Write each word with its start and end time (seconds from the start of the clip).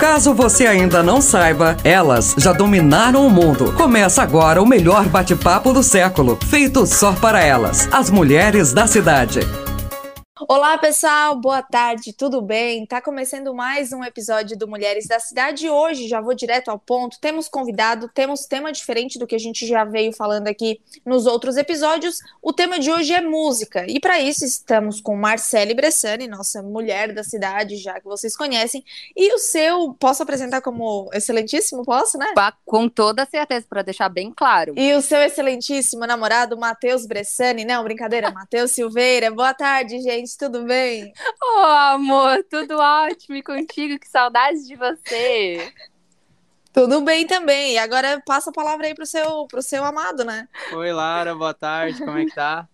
Caso 0.00 0.32
você 0.32 0.66
ainda 0.66 1.02
não 1.02 1.20
saiba, 1.20 1.76
elas 1.84 2.34
já 2.38 2.54
dominaram 2.54 3.26
o 3.26 3.28
mundo. 3.28 3.74
Começa 3.74 4.22
agora 4.22 4.62
o 4.62 4.66
melhor 4.66 5.06
bate-papo 5.06 5.74
do 5.74 5.82
século, 5.82 6.38
feito 6.48 6.86
só 6.86 7.12
para 7.12 7.44
elas, 7.44 7.86
as 7.92 8.08
mulheres 8.08 8.72
da 8.72 8.86
cidade. 8.86 9.40
Olá, 10.52 10.76
pessoal, 10.76 11.36
boa 11.36 11.62
tarde, 11.62 12.12
tudo 12.12 12.42
bem? 12.42 12.84
Tá 12.84 13.00
começando 13.00 13.54
mais 13.54 13.92
um 13.92 14.02
episódio 14.02 14.58
do 14.58 14.66
Mulheres 14.66 15.06
da 15.06 15.20
Cidade. 15.20 15.70
Hoje 15.70 16.08
já 16.08 16.20
vou 16.20 16.34
direto 16.34 16.72
ao 16.72 16.76
ponto. 16.76 17.20
Temos 17.20 17.48
convidado, 17.48 18.10
temos 18.12 18.46
tema 18.46 18.72
diferente 18.72 19.16
do 19.16 19.28
que 19.28 19.36
a 19.36 19.38
gente 19.38 19.64
já 19.64 19.84
veio 19.84 20.12
falando 20.12 20.48
aqui 20.48 20.80
nos 21.06 21.24
outros 21.24 21.56
episódios. 21.56 22.18
O 22.42 22.52
tema 22.52 22.80
de 22.80 22.90
hoje 22.90 23.12
é 23.12 23.20
música. 23.20 23.84
E 23.86 24.00
para 24.00 24.18
isso 24.20 24.44
estamos 24.44 25.00
com 25.00 25.14
Marcele 25.14 25.72
Bressani, 25.72 26.26
nossa 26.26 26.60
mulher 26.60 27.14
da 27.14 27.22
cidade, 27.22 27.76
já 27.76 28.00
que 28.00 28.06
vocês 28.06 28.36
conhecem. 28.36 28.84
E 29.16 29.32
o 29.32 29.38
seu, 29.38 29.94
posso 30.00 30.24
apresentar 30.24 30.62
como 30.62 31.08
excelentíssimo? 31.12 31.84
Posso, 31.84 32.18
né? 32.18 32.26
Com 32.66 32.88
toda 32.88 33.24
certeza, 33.24 33.66
para 33.70 33.82
deixar 33.82 34.08
bem 34.08 34.32
claro. 34.36 34.74
E 34.76 34.94
o 34.94 35.00
seu 35.00 35.20
excelentíssimo 35.20 36.04
namorado, 36.08 36.58
Matheus 36.58 37.06
Bressani. 37.06 37.64
Não, 37.64 37.84
brincadeira, 37.84 38.32
Matheus 38.34 38.72
Silveira. 38.72 39.30
Boa 39.30 39.54
tarde, 39.54 40.00
gente 40.00 40.39
tudo 40.40 40.64
bem? 40.64 41.12
Oh, 41.42 41.66
amor, 41.66 42.42
tudo 42.48 42.78
ótimo 42.78 43.36
e 43.36 43.42
contigo, 43.42 43.98
que 43.98 44.08
saudades 44.08 44.66
de 44.66 44.74
você. 44.74 45.70
Tudo 46.72 47.02
bem 47.02 47.26
também. 47.26 47.74
E 47.74 47.78
agora 47.78 48.22
passa 48.24 48.48
a 48.48 48.52
palavra 48.52 48.86
aí 48.86 48.94
pro 48.94 49.04
seu, 49.04 49.46
pro 49.46 49.60
seu 49.60 49.84
amado, 49.84 50.24
né? 50.24 50.48
Oi, 50.72 50.92
Lara, 50.92 51.34
boa 51.34 51.52
tarde, 51.52 51.98
como 51.98 52.16
é 52.16 52.24
que 52.24 52.34
tá? 52.34 52.66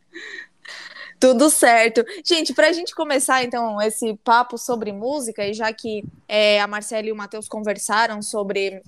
Tudo 1.19 1.51
certo. 1.51 2.05
Gente, 2.25 2.55
para 2.55 2.69
a 2.69 2.73
gente 2.73 2.95
começar, 2.95 3.43
então, 3.43 3.83
esse 3.83 4.15
papo 4.23 4.57
sobre 4.57 4.93
música, 4.93 5.45
e 5.45 5.53
já 5.53 5.73
que 5.73 6.05
é, 6.29 6.61
a 6.61 6.69
Marcela 6.69 7.09
e 7.09 7.13
o 7.13 7.17
Matheus 7.17 7.49
conversaram 7.49 8.23
sobre 8.23 8.81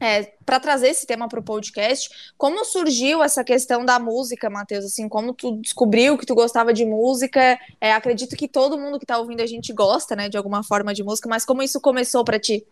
é, 0.00 0.32
para 0.44 0.60
trazer 0.60 0.88
esse 0.88 1.06
tema 1.06 1.28
para 1.28 1.40
o 1.40 1.42
podcast, 1.42 2.32
como 2.36 2.64
surgiu 2.64 3.22
essa 3.22 3.44
questão 3.44 3.84
da 3.84 3.98
música, 3.98 4.50
Matheus? 4.50 4.84
Assim, 4.84 5.08
como 5.08 5.32
tu 5.32 5.56
descobriu 5.60 6.18
que 6.18 6.26
tu 6.26 6.34
gostava 6.34 6.72
de 6.72 6.84
música? 6.84 7.58
É, 7.80 7.92
acredito 7.92 8.36
que 8.36 8.48
todo 8.48 8.78
mundo 8.78 8.98
que 8.98 9.04
está 9.04 9.18
ouvindo 9.18 9.40
a 9.40 9.46
gente 9.46 9.72
gosta, 9.72 10.14
né, 10.14 10.28
de 10.28 10.36
alguma 10.36 10.62
forma 10.62 10.92
de 10.92 11.02
música, 11.02 11.28
mas 11.28 11.44
como 11.44 11.62
isso 11.62 11.80
começou 11.80 12.24
para 12.24 12.38
ti? 12.38 12.64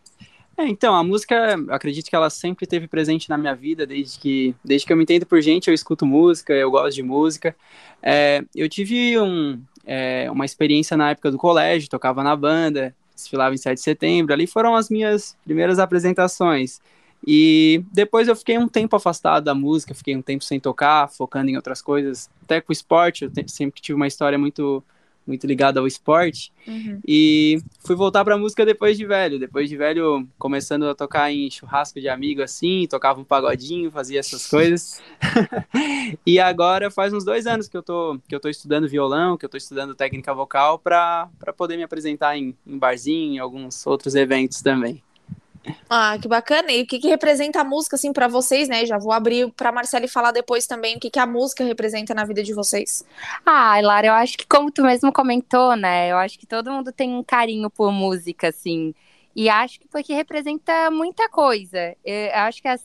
É, 0.56 0.66
então, 0.68 0.94
a 0.94 1.02
música, 1.02 1.56
acredito 1.70 2.10
que 2.10 2.16
ela 2.16 2.28
sempre 2.28 2.64
esteve 2.64 2.86
presente 2.86 3.30
na 3.30 3.38
minha 3.38 3.54
vida, 3.54 3.86
desde 3.86 4.18
que, 4.18 4.54
desde 4.62 4.86
que 4.86 4.92
eu 4.92 4.96
me 4.96 5.04
entendo 5.04 5.24
por 5.24 5.40
gente, 5.40 5.68
eu 5.68 5.74
escuto 5.74 6.04
música, 6.04 6.52
eu 6.52 6.70
gosto 6.70 6.94
de 6.94 7.02
música. 7.02 7.56
É, 8.02 8.44
eu 8.54 8.68
tive 8.68 9.18
um, 9.18 9.58
é, 9.86 10.30
uma 10.30 10.44
experiência 10.44 10.96
na 10.96 11.10
época 11.10 11.30
do 11.30 11.38
colégio, 11.38 11.88
tocava 11.88 12.22
na 12.22 12.36
banda, 12.36 12.94
desfilava 13.14 13.54
em 13.54 13.58
7 13.58 13.76
de 13.76 13.82
setembro, 13.82 14.32
ali 14.34 14.46
foram 14.46 14.74
as 14.74 14.90
minhas 14.90 15.36
primeiras 15.44 15.78
apresentações. 15.78 16.80
E 17.26 17.84
depois 17.92 18.26
eu 18.26 18.34
fiquei 18.34 18.58
um 18.58 18.68
tempo 18.68 18.96
afastado 18.96 19.44
da 19.44 19.54
música, 19.54 19.94
fiquei 19.94 20.16
um 20.16 20.22
tempo 20.22 20.44
sem 20.44 20.58
tocar, 20.58 21.08
focando 21.08 21.50
em 21.50 21.56
outras 21.56 21.80
coisas, 21.80 22.28
até 22.42 22.60
com 22.60 22.70
o 22.70 22.72
esporte, 22.72 23.24
eu 23.24 23.30
sempre 23.46 23.80
tive 23.80 23.94
uma 23.94 24.06
história 24.06 24.38
muito 24.38 24.82
muito 25.26 25.46
ligada 25.46 25.80
ao 25.80 25.86
esporte. 25.86 26.52
Uhum. 26.66 27.00
E 27.06 27.62
fui 27.84 27.94
voltar 27.94 28.24
para 28.24 28.36
música 28.36 28.66
depois 28.66 28.96
de 28.96 29.06
velho, 29.06 29.38
depois 29.38 29.68
de 29.68 29.76
velho, 29.76 30.26
começando 30.38 30.88
a 30.88 30.94
tocar 30.94 31.30
em 31.32 31.50
churrasco 31.50 32.00
de 32.00 32.08
amigo 32.08 32.42
assim, 32.42 32.86
tocava 32.88 33.20
um 33.20 33.24
pagodinho, 33.24 33.90
fazia 33.90 34.20
essas 34.20 34.46
coisas. 34.46 35.00
e 36.26 36.38
agora 36.38 36.90
faz 36.90 37.12
uns 37.12 37.24
dois 37.24 37.46
anos 37.46 37.68
que 37.68 37.76
eu 37.76 37.82
tô 37.82 38.18
que 38.28 38.34
eu 38.34 38.40
tô 38.40 38.48
estudando 38.48 38.88
violão, 38.88 39.36
que 39.36 39.44
eu 39.44 39.48
tô 39.48 39.56
estudando 39.56 39.94
técnica 39.94 40.34
vocal 40.34 40.78
para 40.78 41.28
poder 41.56 41.76
me 41.76 41.82
apresentar 41.82 42.36
em, 42.36 42.54
em 42.66 42.78
barzinho, 42.78 43.34
em 43.34 43.38
alguns 43.38 43.86
outros 43.86 44.14
eventos 44.14 44.60
também. 44.60 45.02
Ah, 45.88 46.16
que 46.20 46.26
bacana. 46.26 46.72
E 46.72 46.82
o 46.82 46.86
que, 46.86 46.98
que 46.98 47.08
representa 47.08 47.60
a 47.60 47.64
música, 47.64 47.96
assim, 47.96 48.12
para 48.12 48.28
vocês, 48.28 48.68
né? 48.68 48.84
Já 48.84 48.98
vou 48.98 49.12
abrir 49.12 49.50
para 49.52 49.70
Marcele 49.70 50.08
falar 50.08 50.32
depois 50.32 50.66
também 50.66 50.96
o 50.96 51.00
que, 51.00 51.10
que 51.10 51.18
a 51.18 51.26
música 51.26 51.64
representa 51.64 52.14
na 52.14 52.24
vida 52.24 52.42
de 52.42 52.52
vocês. 52.52 53.04
Ah, 53.46 53.78
Lara, 53.80 54.08
eu 54.08 54.12
acho 54.12 54.38
que 54.38 54.46
como 54.46 54.70
tu 54.70 54.82
mesmo 54.82 55.12
comentou, 55.12 55.76
né? 55.76 56.10
Eu 56.10 56.16
acho 56.16 56.38
que 56.38 56.46
todo 56.46 56.72
mundo 56.72 56.92
tem 56.92 57.14
um 57.14 57.22
carinho 57.22 57.70
por 57.70 57.92
música, 57.92 58.48
assim. 58.48 58.94
E 59.34 59.48
acho 59.48 59.80
que 59.80 59.88
porque 59.88 60.12
representa 60.12 60.90
muita 60.90 61.28
coisa. 61.28 61.96
Eu 62.04 62.34
acho 62.34 62.60
que 62.60 62.68
as 62.68 62.84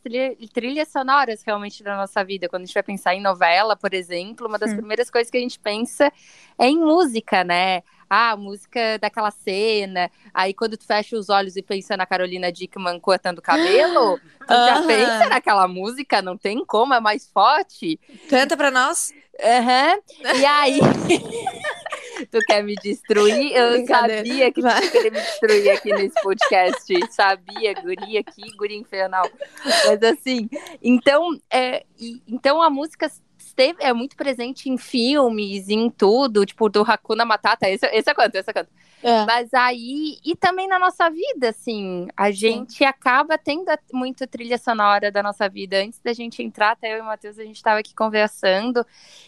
trilhas 0.54 0.88
sonoras 0.88 1.44
realmente 1.46 1.84
da 1.84 1.98
nossa 1.98 2.24
vida, 2.24 2.48
quando 2.48 2.64
a 2.64 2.66
gente 2.66 2.74
vai 2.74 2.84
pensar 2.84 3.14
em 3.14 3.22
novela, 3.22 3.76
por 3.76 3.94
exemplo, 3.94 4.48
uma 4.48 4.58
das 4.58 4.72
hum. 4.72 4.78
primeiras 4.78 5.10
coisas 5.10 5.30
que 5.30 5.38
a 5.38 5.42
gente 5.42 5.60
pensa 5.60 6.12
é 6.58 6.68
em 6.68 6.78
música, 6.78 7.44
né? 7.44 7.84
Ah, 8.10 8.32
a 8.32 8.38
música 8.38 8.98
daquela 9.00 9.32
cena. 9.32 10.10
Aí 10.34 10.54
quando 10.54 10.78
tu 10.78 10.86
fecha 10.86 11.18
os 11.18 11.30
olhos 11.30 11.56
e 11.56 11.62
pensa 11.62 11.98
na 11.98 12.06
Carolina 12.06 12.52
Dickman 12.52 13.00
cortando 13.00 13.40
o 13.40 13.42
cabelo, 13.42 14.20
tu 14.40 14.54
já 14.54 14.84
pensa 14.86 15.30
naquela 15.30 15.68
música, 15.68 16.22
não 16.22 16.38
tem 16.38 16.66
como, 16.66 16.94
é 16.94 17.00
mais 17.00 17.28
forte. 17.30 18.00
Canta 18.30 18.56
pra 18.56 18.72
nós. 18.72 19.14
Uhum. 19.40 20.40
E 20.40 20.46
aí. 20.46 20.80
tu 22.32 22.40
quer 22.48 22.64
me 22.64 22.76
destruir? 22.76 23.52
Eu 23.54 23.86
sabia 23.86 24.52
que 24.52 24.62
tu 24.62 24.92
queria 24.92 25.12
me 25.12 25.22
destruir 25.22 25.70
aqui 25.70 25.94
nesse 25.94 26.22
podcast. 26.22 27.12
Sabia, 27.12 27.74
guria 27.76 28.20
aqui, 28.22 28.42
guria 28.58 28.78
infernal. 28.78 29.30
Mas 29.64 30.02
assim, 30.04 30.50
então, 30.82 31.30
é, 31.52 31.86
então 32.28 32.62
a 32.62 32.70
música 32.70 33.10
esteve, 33.58 33.84
é 33.84 33.92
muito 33.92 34.16
presente 34.16 34.70
em 34.70 34.78
filmes, 34.78 35.68
em 35.68 35.90
tudo, 35.90 36.46
tipo, 36.46 36.70
do 36.70 36.82
Hakuna 36.82 37.26
Matata, 37.26 37.68
esse, 37.68 37.88
esse 37.88 38.10
é 38.10 38.14
quanto, 38.14 38.36
esse 38.36 38.50
é 38.50 38.54
quanto. 38.54 38.70
É. 39.02 39.26
Mas 39.26 39.54
aí, 39.54 40.18
e 40.24 40.36
também 40.36 40.68
na 40.68 40.78
nossa 40.78 41.10
vida, 41.10 41.50
assim, 41.50 42.08
a 42.16 42.30
gente 42.30 42.78
Sim. 42.78 42.86
acaba 42.86 43.38
tendo 43.38 43.66
muito 43.92 44.28
trilha 44.28 44.58
sonora 44.58 45.12
da 45.12 45.22
nossa 45.24 45.50
vida. 45.50 45.78
Antes 45.78 46.00
da 46.00 46.14
gente 46.14 46.42
entrar, 46.44 46.72
até 46.72 46.94
eu 46.94 46.98
e 46.98 47.02
o 47.02 47.06
Matheus, 47.06 47.38
a 47.40 47.44
gente 47.44 47.56
estava 47.56 47.80
aqui 47.80 47.94
conversando 47.96 48.86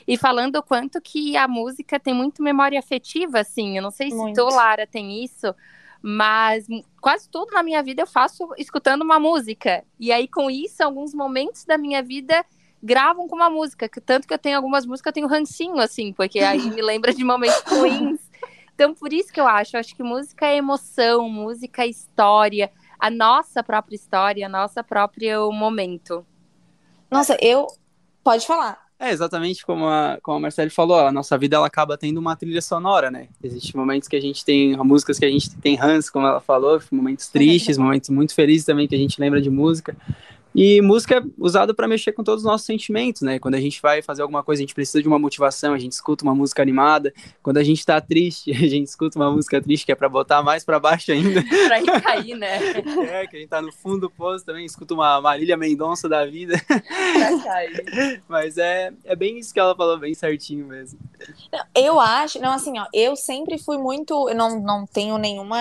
e 0.07 0.17
falando 0.17 0.57
o 0.57 0.63
quanto 0.63 1.01
que 1.01 1.35
a 1.35 1.47
música 1.47 1.99
tem 1.99 2.13
muito 2.13 2.43
memória 2.43 2.79
afetiva, 2.79 3.39
assim. 3.39 3.77
Eu 3.77 3.83
não 3.83 3.91
sei 3.91 4.09
muito. 4.09 4.41
se 4.41 4.47
tu, 4.47 4.55
Lara, 4.55 4.87
tem 4.87 5.23
isso, 5.23 5.53
mas 6.01 6.65
quase 6.99 7.29
tudo 7.29 7.51
na 7.51 7.61
minha 7.61 7.83
vida 7.83 8.01
eu 8.01 8.07
faço 8.07 8.49
escutando 8.57 9.03
uma 9.03 9.19
música. 9.19 9.83
E 9.99 10.11
aí, 10.11 10.27
com 10.27 10.49
isso, 10.49 10.83
alguns 10.83 11.13
momentos 11.13 11.63
da 11.63 11.77
minha 11.77 12.01
vida 12.01 12.43
gravam 12.81 13.27
com 13.27 13.35
uma 13.35 13.49
música. 13.49 13.87
Que, 13.87 14.01
tanto 14.01 14.27
que 14.27 14.33
eu 14.33 14.37
tenho 14.37 14.57
algumas 14.57 14.85
músicas, 14.85 15.11
eu 15.11 15.13
tenho 15.13 15.27
rancinho, 15.27 15.79
assim, 15.79 16.13
porque 16.13 16.39
aí 16.39 16.69
me 16.69 16.81
lembra 16.81 17.13
de 17.13 17.23
momentos 17.23 17.61
ruins. 17.67 18.19
Então, 18.73 18.93
por 18.93 19.11
isso 19.11 19.31
que 19.31 19.39
eu 19.39 19.47
acho, 19.47 19.75
eu 19.75 19.79
acho 19.79 19.95
que 19.95 20.03
música 20.03 20.45
é 20.45 20.57
emoção, 20.57 21.29
música 21.29 21.83
é 21.83 21.87
história, 21.87 22.71
a 22.97 23.09
nossa 23.09 23.61
própria 23.61 23.95
história, 23.95 24.45
a 24.45 24.49
nossa 24.49 24.83
próprio 24.83 25.51
momento. 25.51 26.25
Nossa, 27.09 27.37
eu. 27.41 27.67
Pode 28.23 28.45
falar. 28.45 28.89
É 29.01 29.11
exatamente 29.11 29.65
como 29.65 29.85
a, 29.85 30.19
como 30.21 30.37
a 30.37 30.39
Marcele 30.41 30.69
falou, 30.69 30.99
a 30.99 31.11
nossa 31.11 31.37
vida 31.37 31.55
ela 31.55 31.67
acaba 31.67 31.97
tendo 31.97 32.17
uma 32.17 32.35
trilha 32.35 32.61
sonora, 32.61 33.09
né? 33.09 33.29
Existem 33.41 33.71
momentos 33.79 34.09
que 34.09 34.15
a 34.15 34.21
gente 34.21 34.43
tem, 34.43 34.75
músicas 34.75 35.17
que 35.17 35.23
a 35.23 35.29
gente 35.29 35.55
tem 35.57 35.79
Hans, 35.79 36.09
como 36.09 36.27
ela 36.27 36.41
falou, 36.41 36.81
momentos 36.91 37.29
tristes, 37.29 37.77
momentos 37.79 38.09
muito 38.09 38.35
felizes 38.35 38.65
também 38.65 38.89
que 38.89 38.95
a 38.95 38.97
gente 38.97 39.19
lembra 39.19 39.41
de 39.41 39.49
música. 39.49 39.95
E 40.53 40.81
música 40.81 41.17
é 41.17 41.23
usada 41.37 41.73
para 41.73 41.87
mexer 41.87 42.11
com 42.11 42.23
todos 42.23 42.43
os 42.43 42.49
nossos 42.49 42.65
sentimentos, 42.65 43.21
né? 43.21 43.37
Quando 43.39 43.55
a 43.55 43.59
gente 43.59 43.81
vai 43.81 44.01
fazer 44.01 44.21
alguma 44.21 44.43
coisa, 44.43 44.61
a 44.61 44.63
gente 44.63 44.73
precisa 44.73 45.01
de 45.01 45.07
uma 45.07 45.19
motivação, 45.19 45.73
a 45.73 45.79
gente 45.79 45.91
escuta 45.91 46.23
uma 46.23 46.33
música 46.33 46.61
animada. 46.61 47.13
Quando 47.43 47.57
a 47.57 47.63
gente 47.63 47.85
tá 47.85 48.01
triste, 48.01 48.51
a 48.51 48.67
gente 48.67 48.87
escuta 48.87 49.19
uma 49.19 49.31
música 49.31 49.61
triste 49.61 49.85
que 49.85 49.91
é 49.91 49.95
para 49.95 50.09
botar 50.09 50.41
mais 50.41 50.63
para 50.63 50.79
baixo 50.79 51.11
ainda. 51.11 51.43
pra 51.85 52.01
cair, 52.01 52.35
né? 52.35 52.57
É, 53.09 53.27
que 53.27 53.37
a 53.37 53.39
gente 53.39 53.49
tá 53.49 53.61
no 53.61 53.71
fundo 53.71 54.01
do 54.01 54.09
poço 54.09 54.45
também, 54.45 54.65
escuta 54.65 54.93
uma 54.93 55.21
Marília 55.21 55.55
Mendonça 55.55 56.09
da 56.09 56.25
vida. 56.25 56.59
Pra 56.67 57.43
cair. 57.43 58.23
Mas 58.27 58.57
é, 58.57 58.91
é 59.05 59.15
bem 59.15 59.37
isso 59.37 59.53
que 59.53 59.59
ela 59.59 59.75
falou, 59.75 59.99
bem 59.99 60.13
certinho 60.13 60.65
mesmo. 60.65 60.99
Eu 61.75 61.99
acho, 61.99 62.39
não, 62.39 62.53
assim, 62.53 62.77
ó, 62.79 62.85
eu 62.93 63.15
sempre 63.15 63.57
fui 63.57 63.77
muito, 63.77 64.29
eu 64.29 64.35
não, 64.35 64.59
não 64.59 64.85
tenho 64.87 65.17
nenhuma 65.17 65.59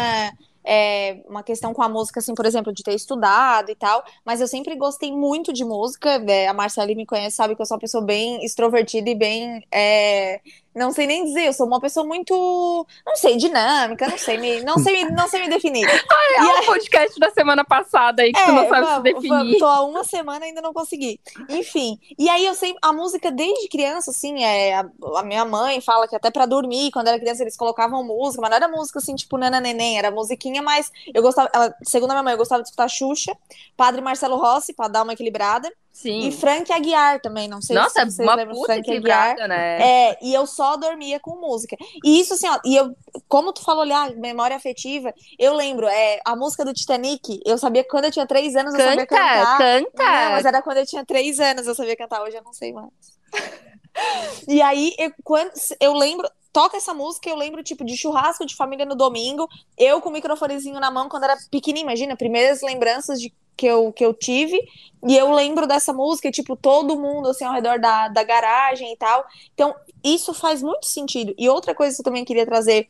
é, 0.69 1.23
uma 1.27 1.43
questão 1.43 1.73
com 1.73 1.83
a 1.83 1.89
música, 1.89 2.21
assim, 2.21 2.35
por 2.35 2.45
exemplo, 2.45 2.75
de 2.75 2.83
ter 2.83 2.95
estudado 2.95 3.71
e 3.71 3.75
tal, 3.75 4.05
mas 4.23 4.43
eu 4.43 4.47
sempre 4.47 4.77
gostei 4.77 5.11
muito 5.11 5.51
de 5.51 5.65
música. 5.65 6.23
É, 6.29 6.47
a 6.47 6.53
Marcela 6.53 6.95
me 6.95 7.07
conhece, 7.07 7.37
sabe 7.37 7.57
que 7.57 7.63
eu 7.63 7.67
sou 7.67 7.77
uma 7.77 7.81
pessoa 7.81 8.05
bem 8.05 8.45
extrovertida 8.45 9.09
e 9.09 9.15
bem 9.15 9.67
é, 9.73 10.41
não 10.79 10.93
sei 10.93 11.07
nem 11.07 11.25
dizer, 11.25 11.47
eu 11.47 11.53
sou 11.53 11.67
uma 11.67 11.81
pessoa 11.81 12.07
muito, 12.07 12.87
não 13.05 13.17
sei, 13.17 13.37
dinâmica, 13.37 14.09
não 14.09 14.17
sei 14.17 14.39
me, 14.39 14.61
não 14.63 14.79
sei, 14.79 15.05
não 15.05 15.29
sei 15.29 15.43
me 15.43 15.49
definir. 15.49 15.87
Ai, 15.89 16.37
é 16.37 16.43
o 16.43 16.63
um 16.63 16.67
podcast 16.67 17.19
da 17.19 17.31
semana 17.31 17.65
passada 17.65 18.23
aí 18.23 18.33
que 18.33 18.41
é, 18.41 18.47
tu 18.47 18.53
não 18.53 18.69
sabe 18.69 18.87
vamos, 18.87 18.97
se 18.97 19.03
definir. 19.03 19.29
Vamos, 19.29 19.59
tô 19.59 19.67
há 19.67 19.83
uma 19.85 20.05
semana 20.05 20.45
ainda 20.45 20.63
não 20.63 20.73
consegui. 20.73 21.21
Enfim, 21.49 21.99
e 22.19 22.29
aí 22.29 22.47
eu 22.47 22.55
sei, 22.55 22.75
a 22.81 22.93
música 22.93 23.31
desde 23.31 23.69
criança, 23.69 24.11
assim, 24.11 24.43
é, 24.43 24.75
a, 24.75 24.89
a 25.17 25.23
minha 25.23 25.45
mãe 25.45 25.81
fala 25.81 26.07
que 26.07 26.17
até 26.17 26.31
para 26.31 26.47
dormir, 26.47 26.91
quando 26.93 27.09
era 27.09 27.19
criança 27.19 27.43
eles 27.43 27.57
colocavam 27.57 28.05
música, 28.05 28.41
mas 28.41 28.51
não 28.51 28.57
era 28.57 28.69
música 28.69 28.99
assim, 28.99 29.15
tipo 29.15 29.37
Nana 29.37 29.61
Neném, 29.61 29.99
era 29.99 30.11
musiquinha, 30.11 30.63
mas 30.63 30.91
eu 31.13 31.23
gostava, 31.23 31.51
ela, 31.53 31.75
segundo 31.83 32.11
a 32.11 32.15
minha 32.15 32.23
mãe, 32.23 32.33
eu 32.35 32.39
gostava 32.39 32.63
de 32.63 32.69
escutar 32.69 32.89
Xuxa, 32.89 33.37
Padre 33.77 34.01
Marcelo 34.01 34.37
Rossi, 34.37 34.73
para 34.73 34.89
dar 34.89 35.03
uma 35.03 35.13
equilibrada, 35.13 35.71
Sim. 35.93 36.29
E 36.29 36.33
Frank 36.33 36.73
Aguiar 36.73 37.21
também, 37.21 37.49
não 37.49 37.61
sei 37.61 37.75
Nossa, 37.75 38.01
se 38.05 38.13
vocês 38.13 38.19
uma 38.29 38.37
lembram 38.37 38.55
puta 38.55 38.73
Frank 38.73 38.97
Aguiar. 38.97 39.49
né? 39.49 39.83
É, 39.83 40.19
e 40.23 40.33
eu 40.33 40.47
só 40.47 40.77
dormia 40.77 41.19
com 41.19 41.41
música. 41.41 41.77
E 42.05 42.21
isso 42.21 42.35
assim, 42.35 42.49
ó, 42.49 42.59
e 42.65 42.77
eu, 42.77 42.95
como 43.27 43.53
tu 43.53 43.63
falou 43.65 43.83
ali, 43.83 43.93
ah, 43.93 44.13
memória 44.17 44.57
afetiva, 44.57 45.13
eu 45.39 45.55
lembro, 45.55 45.89
é, 45.89 46.21
a 46.25 46.37
música 46.37 46.65
do 46.65 46.73
Titanic, 46.73 47.41
eu 47.45 47.59
sabia 47.59 47.83
que 47.83 47.91
quando 47.91 48.05
eu 48.05 48.13
tinha 48.13 48.27
três 48.27 48.55
anos 48.55 48.75
eu 48.75 48.81
sabia 48.81 49.07
Canta, 49.07 49.23
cantar. 49.23 49.59
canta. 49.59 50.05
Não, 50.05 50.31
mas 50.33 50.45
era 50.45 50.63
quando 50.63 50.77
eu 50.77 50.87
tinha 50.87 51.05
três 51.05 51.41
anos 51.41 51.67
eu 51.67 51.75
sabia 51.75 51.97
cantar, 51.97 52.23
hoje 52.23 52.37
eu 52.37 52.45
não 52.45 52.53
sei 52.53 52.73
mais. 52.73 52.89
e 54.47 54.63
aí, 54.63 54.95
eu, 54.99 55.13
quando, 55.25 55.51
eu 55.81 55.93
lembro, 55.95 56.31
toca 56.59 56.77
essa 56.77 56.93
música, 56.93 57.31
eu 57.31 57.37
lembro, 57.37 57.63
tipo, 57.63 57.85
de 57.85 57.97
churrasco 57.97 58.45
de 58.45 58.57
família 58.57 58.85
no 58.85 58.97
domingo, 58.97 59.49
eu 59.77 60.01
com 60.01 60.09
o 60.09 60.13
microfonezinho 60.13 60.81
na 60.81 60.91
mão 60.91 61.09
quando 61.09 61.23
era 61.23 61.37
pequenininha, 61.53 61.85
imagina, 61.85 62.17
primeiras 62.17 62.63
lembranças 62.63 63.21
de 63.21 63.33
que 63.57 63.65
eu, 63.65 63.93
que 63.93 64.05
eu 64.05 64.13
tive, 64.13 64.59
e 65.07 65.17
eu 65.17 65.31
lembro 65.33 65.69
dessa 65.69 65.93
música, 65.93 66.33
tipo, 66.33 66.57
todo 66.57 66.99
mundo, 66.99 67.29
assim, 67.29 67.45
ao 67.45 67.55
redor 67.55 67.79
da, 67.79 68.09
da 68.09 68.25
garagem 68.25 68.93
e 68.93 68.97
tal. 68.97 69.25
Então, 69.55 69.73
isso 70.03 70.35
faz 70.35 70.61
muito 70.61 70.87
sentido. 70.87 71.33
E 71.39 71.49
outra 71.49 71.77
coisa 71.77 71.95
que 71.95 72.01
eu 72.01 72.05
também 72.05 72.25
queria 72.25 72.45
trazer 72.45 72.89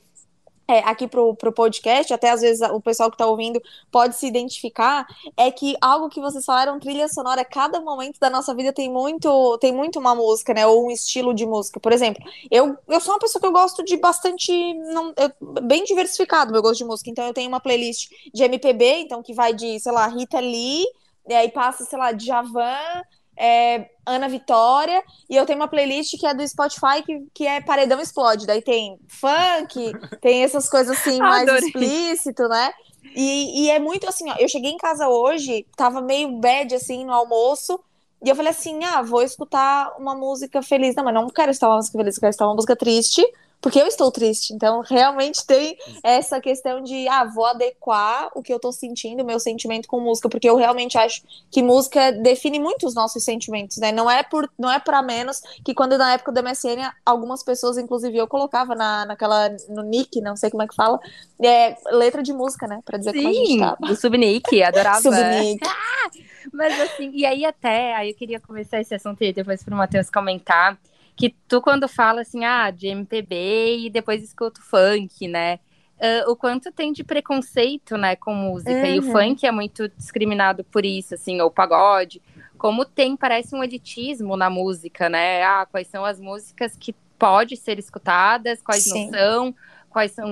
é, 0.68 0.80
aqui 0.80 1.08
pro, 1.08 1.34
pro 1.34 1.50
podcast, 1.50 2.12
até 2.12 2.30
às 2.30 2.42
vezes 2.42 2.60
o 2.70 2.80
pessoal 2.80 3.10
que 3.10 3.16
tá 3.16 3.26
ouvindo 3.26 3.60
pode 3.90 4.14
se 4.16 4.26
identificar, 4.26 5.06
é 5.34 5.50
que 5.50 5.74
algo 5.80 6.10
que 6.10 6.20
vocês 6.20 6.44
falaram, 6.44 6.78
trilha 6.78 7.08
sonora, 7.08 7.42
cada 7.42 7.80
momento 7.80 8.20
da 8.20 8.28
nossa 8.28 8.54
vida 8.54 8.70
tem 8.70 8.92
muito, 8.92 9.56
tem 9.58 9.72
muito 9.72 9.98
uma 9.98 10.14
música, 10.14 10.52
né, 10.52 10.66
ou 10.66 10.86
um 10.86 10.90
estilo 10.90 11.32
de 11.32 11.46
música. 11.46 11.80
Por 11.80 11.92
exemplo, 11.92 12.22
eu, 12.50 12.76
eu 12.86 13.00
sou 13.00 13.14
uma 13.14 13.18
pessoa 13.18 13.40
que 13.40 13.46
eu 13.46 13.52
gosto 13.52 13.82
de 13.82 13.96
bastante, 13.96 14.52
não, 14.74 15.14
eu, 15.16 15.62
bem 15.62 15.84
diversificado 15.84 16.52
meu 16.52 16.60
gosto 16.60 16.78
de 16.78 16.84
música, 16.84 17.08
então 17.08 17.26
eu 17.26 17.32
tenho 17.32 17.48
uma 17.48 17.60
playlist 17.60 18.10
de 18.34 18.42
MPB, 18.42 19.00
então 19.00 19.22
que 19.22 19.32
vai 19.32 19.54
de, 19.54 19.80
sei 19.80 19.92
lá, 19.92 20.06
Rita 20.06 20.38
Lee, 20.38 20.84
e 21.26 21.34
aí 21.34 21.50
passa, 21.50 21.84
sei 21.84 21.98
lá, 21.98 22.12
Djavan, 22.12 23.02
é, 23.38 23.88
Ana 24.05 24.29
Vitória, 24.29 25.02
e 25.31 25.37
eu 25.37 25.46
tenho 25.46 25.58
uma 25.58 25.69
playlist 25.69 26.19
que 26.19 26.26
é 26.26 26.35
do 26.35 26.46
Spotify 26.46 27.02
que, 27.05 27.26
que 27.32 27.46
é 27.46 27.61
Paredão 27.61 28.00
Explode. 28.00 28.46
Daí 28.46 28.61
tem 28.61 28.99
funk, 29.06 29.93
tem 30.20 30.43
essas 30.43 30.69
coisas 30.69 30.99
assim 30.99 31.19
mais 31.19 31.49
Adorei. 31.49 31.69
explícito, 31.69 32.49
né? 32.49 32.73
E, 33.14 33.64
e 33.64 33.70
é 33.70 33.79
muito 33.79 34.08
assim, 34.08 34.29
ó. 34.29 34.35
Eu 34.38 34.49
cheguei 34.49 34.70
em 34.70 34.76
casa 34.76 35.08
hoje, 35.08 35.64
tava 35.76 36.00
meio 36.00 36.38
bad 36.40 36.75
assim 36.75 37.05
no 37.05 37.12
almoço. 37.12 37.79
E 38.23 38.29
eu 38.29 38.35
falei 38.35 38.50
assim: 38.50 38.82
ah, 38.85 39.02
vou 39.02 39.23
escutar 39.23 39.94
uma 39.99 40.14
música 40.14 40.61
feliz. 40.61 40.94
Não, 40.96 41.05
mas 41.05 41.14
não 41.14 41.29
quero 41.29 41.52
escutar 41.52 41.69
uma 41.69 41.76
música 41.76 41.96
feliz, 41.96 42.17
eu 42.17 42.20
quero 42.20 42.31
escutar 42.31 42.49
uma 42.49 42.55
música 42.55 42.76
triste, 42.76 43.25
porque 43.60 43.81
eu 43.81 43.87
estou 43.87 44.10
triste. 44.10 44.52
Então, 44.52 44.81
realmente 44.81 45.44
tem 45.46 45.76
essa 46.02 46.40
questão 46.40 46.82
de, 46.82 47.08
ah, 47.08 47.25
vou 47.25 47.46
adequar 47.46 48.31
o 48.34 48.43
que 48.43 48.52
eu 48.52 48.58
tô 48.58 48.70
sentindo, 48.72 49.22
o 49.22 49.26
meu 49.26 49.40
sentimento 49.40 49.88
com 49.88 50.00
música, 50.00 50.28
porque 50.28 50.49
eu 50.49 50.56
realmente 50.56 50.96
acho 50.96 51.22
que 51.50 51.62
música 51.62 52.12
define 52.12 52.58
muito 52.58 52.87
os 52.87 52.94
nossos 52.94 53.22
sentimentos, 53.25 53.78
né? 53.78 53.90
Não 53.93 54.10
é 54.10 54.22
por, 54.22 54.49
não 54.58 54.70
é 54.70 54.78
para 54.78 55.02
menos 55.02 55.40
que 55.64 55.75
quando 55.75 55.99
na 55.99 56.14
época 56.14 56.32
da 56.32 56.43
MSN, 56.43 56.90
algumas 57.05 57.43
pessoas, 57.43 57.78
inclusive 57.78 58.16
eu 58.16 58.28
colocava 58.28 58.75
na, 58.75 59.06
naquela, 59.06 59.49
no 59.69 59.82
nick, 59.82 60.20
não 60.20 60.37
sei 60.37 60.50
como 60.50 60.62
é 60.62 60.69
que 60.69 60.75
fala, 60.75 60.99
é, 61.43 61.76
letra 61.90 62.22
de 62.22 62.32
música, 62.32 62.66
né? 62.66 62.81
Pra 62.84 62.99
dizer 62.99 63.12
como 63.12 63.28
a 63.28 63.32
gente 63.32 63.46
Sim, 63.46 63.58
tava. 63.58 63.76
do 63.81 63.96
Subnick, 63.96 64.62
adorava. 64.62 65.00
Subnick. 65.00 65.61
Mas 66.52 66.81
assim, 66.81 67.11
e 67.12 67.26
aí 67.26 67.44
até, 67.44 67.94
aí 67.94 68.11
eu 68.11 68.14
queria 68.14 68.40
começar 68.40 68.81
esse 68.81 68.94
assunto 68.94 69.22
e 69.22 69.32
depois 69.32 69.62
pro 69.62 69.76
Matheus 69.76 70.08
comentar, 70.08 70.78
que 71.18 71.34
tu 71.48 71.60
quando 71.60 71.88
fala 71.88 72.20
assim, 72.20 72.44
ah, 72.44 72.70
de 72.70 72.86
MPB 72.86 73.78
e 73.86 73.90
depois 73.90 74.22
escuta 74.22 74.60
o 74.60 74.64
funk, 74.64 75.26
né? 75.26 75.58
ah, 76.00 76.30
o 76.30 76.36
quanto 76.36 76.70
tem 76.70 76.92
de 76.92 77.02
preconceito, 77.02 77.96
né, 77.96 78.14
com 78.14 78.32
música. 78.32 78.88
E 78.88 78.98
o 79.00 79.02
Uhum. 79.02 79.10
funk 79.12 79.44
é 79.44 79.50
muito 79.50 79.88
discriminado 79.88 80.62
por 80.64 80.86
isso, 80.86 81.14
assim, 81.14 81.40
ou 81.40 81.50
pagode. 81.50 82.22
Como 82.56 82.84
tem, 82.84 83.16
parece 83.16 83.54
um 83.54 83.64
elitismo 83.64 84.36
na 84.36 84.48
música, 84.48 85.08
né? 85.08 85.42
Ah, 85.42 85.66
quais 85.68 85.88
são 85.88 86.04
as 86.04 86.20
músicas 86.20 86.76
que 86.76 86.94
pode 87.18 87.56
ser 87.56 87.78
escutadas, 87.80 88.62
quais 88.62 88.84
Sim. 88.84 89.10
não 89.10 89.18
são, 89.18 89.54
quais 89.90 90.12
são, 90.12 90.28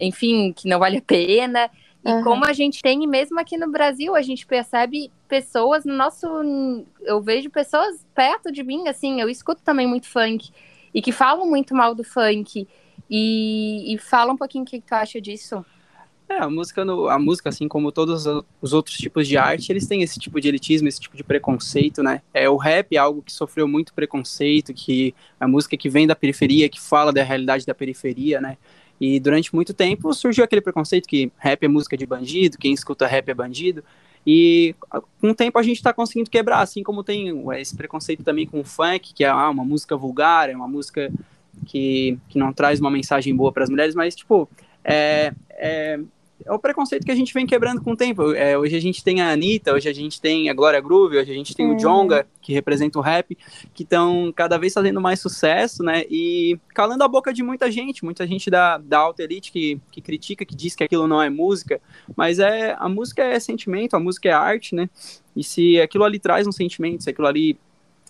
enfim, 0.00 0.52
que 0.52 0.68
não 0.68 0.78
vale 0.78 0.98
a 0.98 1.02
pena. 1.02 1.68
E 2.04 2.10
Uhum. 2.10 2.22
como 2.24 2.44
a 2.46 2.52
gente 2.52 2.80
tem, 2.80 3.04
e 3.04 3.06
mesmo 3.06 3.38
aqui 3.38 3.56
no 3.58 3.70
Brasil, 3.70 4.14
a 4.16 4.22
gente 4.22 4.46
percebe 4.46 5.10
pessoas 5.28 5.84
no 5.84 5.94
nosso. 5.94 6.26
Eu 7.02 7.20
vejo 7.20 7.50
pessoas 7.50 8.04
perto 8.14 8.50
de 8.50 8.62
mim, 8.62 8.88
assim, 8.88 9.20
eu 9.20 9.28
escuto 9.28 9.60
também 9.62 9.86
muito 9.86 10.08
funk, 10.08 10.50
e 10.94 11.02
que 11.02 11.12
falam 11.12 11.46
muito 11.46 11.74
mal 11.74 11.94
do 11.94 12.02
funk. 12.02 12.66
E, 13.08 13.92
e 13.94 13.98
fala 13.98 14.32
um 14.32 14.36
pouquinho 14.36 14.62
o 14.62 14.66
que, 14.66 14.80
que 14.80 14.86
tu 14.86 14.92
acha 14.94 15.20
disso. 15.20 15.64
É, 16.28 16.38
a 16.38 16.48
música, 16.48 16.84
no- 16.84 17.08
a 17.08 17.18
música, 17.18 17.48
assim 17.48 17.66
como 17.66 17.90
todos 17.90 18.24
os 18.62 18.72
outros 18.72 18.96
tipos 18.96 19.26
de 19.26 19.36
arte, 19.36 19.72
eles 19.72 19.88
têm 19.88 20.00
esse 20.02 20.18
tipo 20.20 20.40
de 20.40 20.46
elitismo, 20.46 20.86
esse 20.86 21.00
tipo 21.00 21.16
de 21.16 21.24
preconceito, 21.24 22.04
né? 22.04 22.22
É, 22.32 22.48
o 22.48 22.56
rap 22.56 22.94
é 22.94 22.98
algo 22.98 23.20
que 23.20 23.32
sofreu 23.32 23.66
muito 23.66 23.92
preconceito, 23.92 24.72
que 24.72 25.12
a 25.40 25.48
música 25.48 25.76
que 25.76 25.88
vem 25.88 26.06
da 26.06 26.14
periferia, 26.14 26.68
que 26.68 26.80
fala 26.80 27.12
da 27.12 27.24
realidade 27.24 27.66
da 27.66 27.74
periferia, 27.74 28.40
né? 28.40 28.56
E 29.00 29.18
durante 29.18 29.54
muito 29.54 29.72
tempo 29.72 30.12
surgiu 30.12 30.44
aquele 30.44 30.60
preconceito 30.60 31.08
que 31.08 31.32
rap 31.38 31.64
é 31.64 31.68
música 31.68 31.96
de 31.96 32.04
bandido, 32.04 32.58
quem 32.58 32.72
escuta 32.72 33.06
rap 33.06 33.28
é 33.28 33.34
bandido. 33.34 33.82
E 34.26 34.74
com 35.20 35.30
o 35.30 35.34
tempo 35.34 35.58
a 35.58 35.62
gente 35.62 35.76
está 35.76 35.92
conseguindo 35.92 36.28
quebrar, 36.28 36.60
assim 36.60 36.82
como 36.82 37.02
tem 37.02 37.42
esse 37.58 37.74
preconceito 37.74 38.22
também 38.22 38.46
com 38.46 38.60
o 38.60 38.64
funk, 38.64 39.14
que 39.14 39.24
é 39.24 39.28
ah, 39.28 39.48
uma 39.48 39.64
música 39.64 39.96
vulgar, 39.96 40.50
é 40.50 40.54
uma 40.54 40.68
música 40.68 41.10
que, 41.64 42.18
que 42.28 42.38
não 42.38 42.52
traz 42.52 42.80
uma 42.80 42.90
mensagem 42.90 43.34
boa 43.34 43.50
para 43.50 43.64
as 43.64 43.70
mulheres, 43.70 43.94
mas, 43.94 44.14
tipo, 44.14 44.48
é, 44.84 45.32
é, 45.50 45.98
é 46.44 46.52
o 46.52 46.58
preconceito 46.58 47.04
que 47.04 47.10
a 47.10 47.14
gente 47.14 47.32
vem 47.34 47.46
quebrando 47.46 47.82
com 47.82 47.92
o 47.92 47.96
tempo. 47.96 48.32
É, 48.32 48.56
hoje 48.56 48.76
a 48.76 48.80
gente 48.80 49.02
tem 49.02 49.20
a 49.20 49.30
Anitta, 49.30 49.72
hoje 49.72 49.88
a 49.88 49.92
gente 49.92 50.20
tem 50.20 50.48
a 50.48 50.54
Glória 50.54 50.80
Groove, 50.80 51.18
hoje 51.18 51.30
a 51.30 51.34
gente 51.34 51.54
tem 51.54 51.66
Uhum. 51.66 51.74
o 51.74 51.78
Jonga, 51.78 52.26
que 52.40 52.52
representa 52.52 52.98
o 52.98 53.02
rap, 53.02 53.36
que 53.74 53.82
estão 53.82 54.32
cada 54.34 54.58
vez 54.58 54.72
fazendo 54.72 55.00
mais 55.00 55.20
sucesso, 55.20 55.82
né? 55.82 56.04
E 56.10 56.58
calando 56.74 57.04
a 57.04 57.08
boca 57.08 57.32
de 57.32 57.42
muita 57.42 57.70
gente, 57.70 58.04
muita 58.04 58.26
gente 58.26 58.50
da, 58.50 58.78
da 58.78 58.98
alta 58.98 59.22
elite 59.22 59.52
que, 59.52 59.80
que 59.90 60.00
critica, 60.00 60.44
que 60.44 60.54
diz 60.54 60.74
que 60.74 60.84
aquilo 60.84 61.06
não 61.06 61.22
é 61.22 61.28
música, 61.30 61.80
mas 62.16 62.38
é 62.38 62.74
a 62.78 62.88
música 62.88 63.22
é 63.22 63.38
sentimento, 63.38 63.94
a 63.94 64.00
música 64.00 64.28
é 64.28 64.32
arte, 64.32 64.74
né? 64.74 64.88
E 65.36 65.44
se 65.44 65.80
aquilo 65.80 66.04
ali 66.04 66.18
traz 66.18 66.46
um 66.46 66.52
sentimento, 66.52 67.02
se 67.02 67.10
aquilo 67.10 67.26
ali 67.26 67.58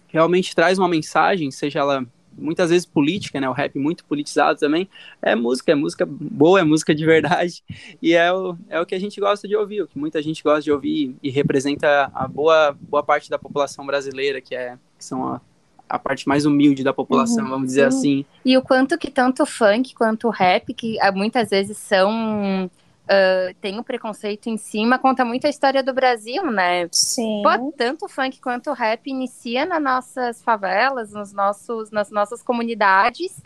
realmente 0.08 0.54
traz 0.54 0.78
uma 0.78 0.88
mensagem, 0.88 1.50
seja 1.50 1.80
ela 1.80 2.06
muitas 2.36 2.70
vezes 2.70 2.86
política, 2.86 3.40
né? 3.40 3.48
O 3.48 3.52
rap 3.52 3.78
muito 3.78 4.04
politizado 4.04 4.58
também. 4.58 4.88
É 5.20 5.34
música, 5.34 5.72
é 5.72 5.74
música 5.74 6.06
boa, 6.06 6.60
é 6.60 6.64
música 6.64 6.94
de 6.94 7.04
verdade. 7.04 7.62
E 8.00 8.14
é 8.14 8.32
o, 8.32 8.56
é 8.68 8.80
o 8.80 8.86
que 8.86 8.94
a 8.94 8.98
gente 9.00 9.20
gosta 9.20 9.46
de 9.46 9.56
ouvir, 9.56 9.82
o 9.82 9.86
que 9.86 9.98
muita 9.98 10.22
gente 10.22 10.42
gosta 10.42 10.62
de 10.62 10.72
ouvir 10.72 11.16
e 11.22 11.30
representa 11.30 12.10
a 12.14 12.26
boa, 12.26 12.76
boa 12.80 13.02
parte 13.02 13.28
da 13.28 13.38
população 13.38 13.86
brasileira, 13.86 14.40
que, 14.40 14.54
é, 14.54 14.78
que 14.98 15.04
são 15.04 15.26
a, 15.26 15.40
a 15.88 15.98
parte 15.98 16.28
mais 16.28 16.46
humilde 16.46 16.84
da 16.84 16.92
população, 16.92 17.48
vamos 17.48 17.68
dizer 17.68 17.84
assim. 17.84 18.24
E 18.44 18.56
o 18.56 18.62
quanto 18.62 18.96
que 18.96 19.10
tanto 19.10 19.42
o 19.42 19.46
funk 19.46 19.94
quanto 19.94 20.28
o 20.28 20.30
rap, 20.30 20.72
que 20.72 20.98
ah, 21.00 21.12
muitas 21.12 21.50
vezes 21.50 21.76
são. 21.76 22.70
Ah, 23.08 23.54
tem 23.60 23.78
o 23.78 23.84
preconceito 23.84 24.48
em 24.48 24.56
cima, 24.56 24.98
conta 24.98 25.24
muito 25.24 25.46
a 25.46 25.50
história 25.50 25.82
do 25.82 25.92
Brasil, 25.92 26.50
né? 26.50 26.88
Sim. 26.92 27.42
Pô, 27.42 27.72
tanto 27.76 28.06
o 28.06 28.08
funk 28.08 28.40
quanto 28.40 28.70
o 28.70 28.74
rap 28.74 29.06
inicia 29.08 29.66
nas 29.66 29.82
nossas 29.82 30.42
favelas, 30.42 31.12
nos 31.12 31.32
nossos, 31.32 31.90
nas 31.90 32.10
nossas 32.10 32.42
comunidades. 32.42 33.42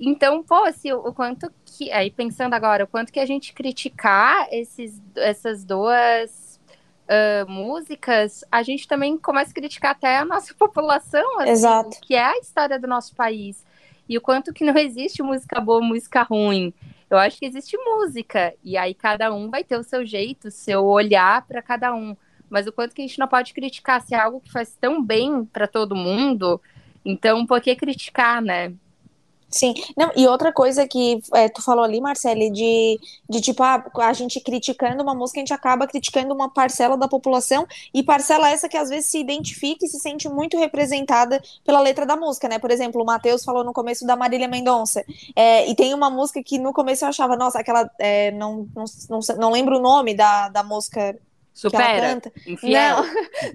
Então, 0.00 0.42
pô, 0.42 0.64
assim, 0.64 0.92
o, 0.92 0.98
o 0.98 1.14
quanto 1.14 1.52
que. 1.64 1.92
Aí 1.92 2.10
pensando 2.10 2.54
agora, 2.54 2.84
o 2.84 2.88
quanto 2.88 3.12
que 3.12 3.20
a 3.20 3.26
gente 3.26 3.52
criticar 3.52 4.48
esses, 4.50 5.00
essas 5.14 5.64
duas 5.64 6.44
ah, 7.08 7.44
músicas, 7.46 8.44
a 8.50 8.62
gente 8.62 8.88
também 8.88 9.18
começa 9.18 9.50
a 9.50 9.54
criticar 9.54 9.92
até 9.92 10.18
a 10.18 10.24
nossa 10.24 10.54
população, 10.58 11.40
assim, 11.40 11.50
Exato. 11.50 12.00
que 12.02 12.14
é 12.14 12.24
a 12.24 12.38
história 12.38 12.78
do 12.78 12.86
nosso 12.86 13.14
país. 13.14 13.64
E 14.08 14.16
o 14.18 14.20
quanto 14.20 14.52
que 14.52 14.64
não 14.64 14.76
existe 14.76 15.22
música 15.22 15.60
boa, 15.60 15.80
música 15.80 16.22
ruim. 16.22 16.72
Eu 17.08 17.18
acho 17.18 17.38
que 17.38 17.46
existe 17.46 17.76
música, 17.76 18.54
e 18.62 18.76
aí 18.76 18.94
cada 18.94 19.32
um 19.32 19.50
vai 19.50 19.62
ter 19.62 19.78
o 19.78 19.84
seu 19.84 20.04
jeito, 20.04 20.48
o 20.48 20.50
seu 20.50 20.84
olhar 20.84 21.46
para 21.46 21.62
cada 21.62 21.94
um. 21.94 22.16
Mas 22.48 22.66
o 22.66 22.72
quanto 22.72 22.94
que 22.94 23.02
a 23.02 23.06
gente 23.06 23.18
não 23.18 23.28
pode 23.28 23.54
criticar 23.54 24.00
se 24.02 24.14
é 24.14 24.18
algo 24.18 24.40
que 24.40 24.50
faz 24.50 24.76
tão 24.80 25.02
bem 25.02 25.44
para 25.44 25.66
todo 25.66 25.94
mundo, 25.96 26.60
então 27.04 27.46
por 27.46 27.60
que 27.60 27.74
criticar, 27.76 28.42
né? 28.42 28.74
Sim, 29.54 29.72
não, 29.96 30.10
e 30.16 30.26
outra 30.26 30.52
coisa 30.52 30.84
que 30.84 31.22
é, 31.32 31.48
tu 31.48 31.62
falou 31.62 31.84
ali, 31.84 32.00
Marcele, 32.00 32.50
de, 32.50 32.98
de 33.30 33.40
tipo, 33.40 33.62
ah, 33.62 33.84
a 34.00 34.12
gente 34.12 34.40
criticando 34.40 35.00
uma 35.00 35.14
música, 35.14 35.38
a 35.38 35.42
gente 35.42 35.54
acaba 35.54 35.86
criticando 35.86 36.34
uma 36.34 36.50
parcela 36.50 36.96
da 36.96 37.06
população, 37.06 37.64
e 37.94 38.02
parcela 38.02 38.50
essa 38.50 38.68
que 38.68 38.76
às 38.76 38.88
vezes 38.88 39.06
se 39.06 39.20
identifica 39.20 39.86
e 39.86 39.88
se 39.88 40.00
sente 40.00 40.28
muito 40.28 40.58
representada 40.58 41.40
pela 41.64 41.78
letra 41.78 42.04
da 42.04 42.16
música, 42.16 42.48
né? 42.48 42.58
Por 42.58 42.72
exemplo, 42.72 43.00
o 43.00 43.06
Matheus 43.06 43.44
falou 43.44 43.62
no 43.62 43.72
começo 43.72 44.04
da 44.04 44.16
Marília 44.16 44.48
Mendonça, 44.48 45.04
é, 45.36 45.70
e 45.70 45.74
tem 45.76 45.94
uma 45.94 46.10
música 46.10 46.42
que 46.42 46.58
no 46.58 46.72
começo 46.72 47.04
eu 47.04 47.08
achava, 47.10 47.36
nossa, 47.36 47.60
aquela, 47.60 47.88
é, 48.00 48.32
não, 48.32 48.66
não, 48.74 48.84
não, 49.08 49.20
não 49.38 49.52
lembro 49.52 49.78
o 49.78 49.80
nome 49.80 50.14
da, 50.14 50.48
da 50.48 50.64
música 50.64 51.16
Supera, 51.54 52.20
infiel. 52.46 52.96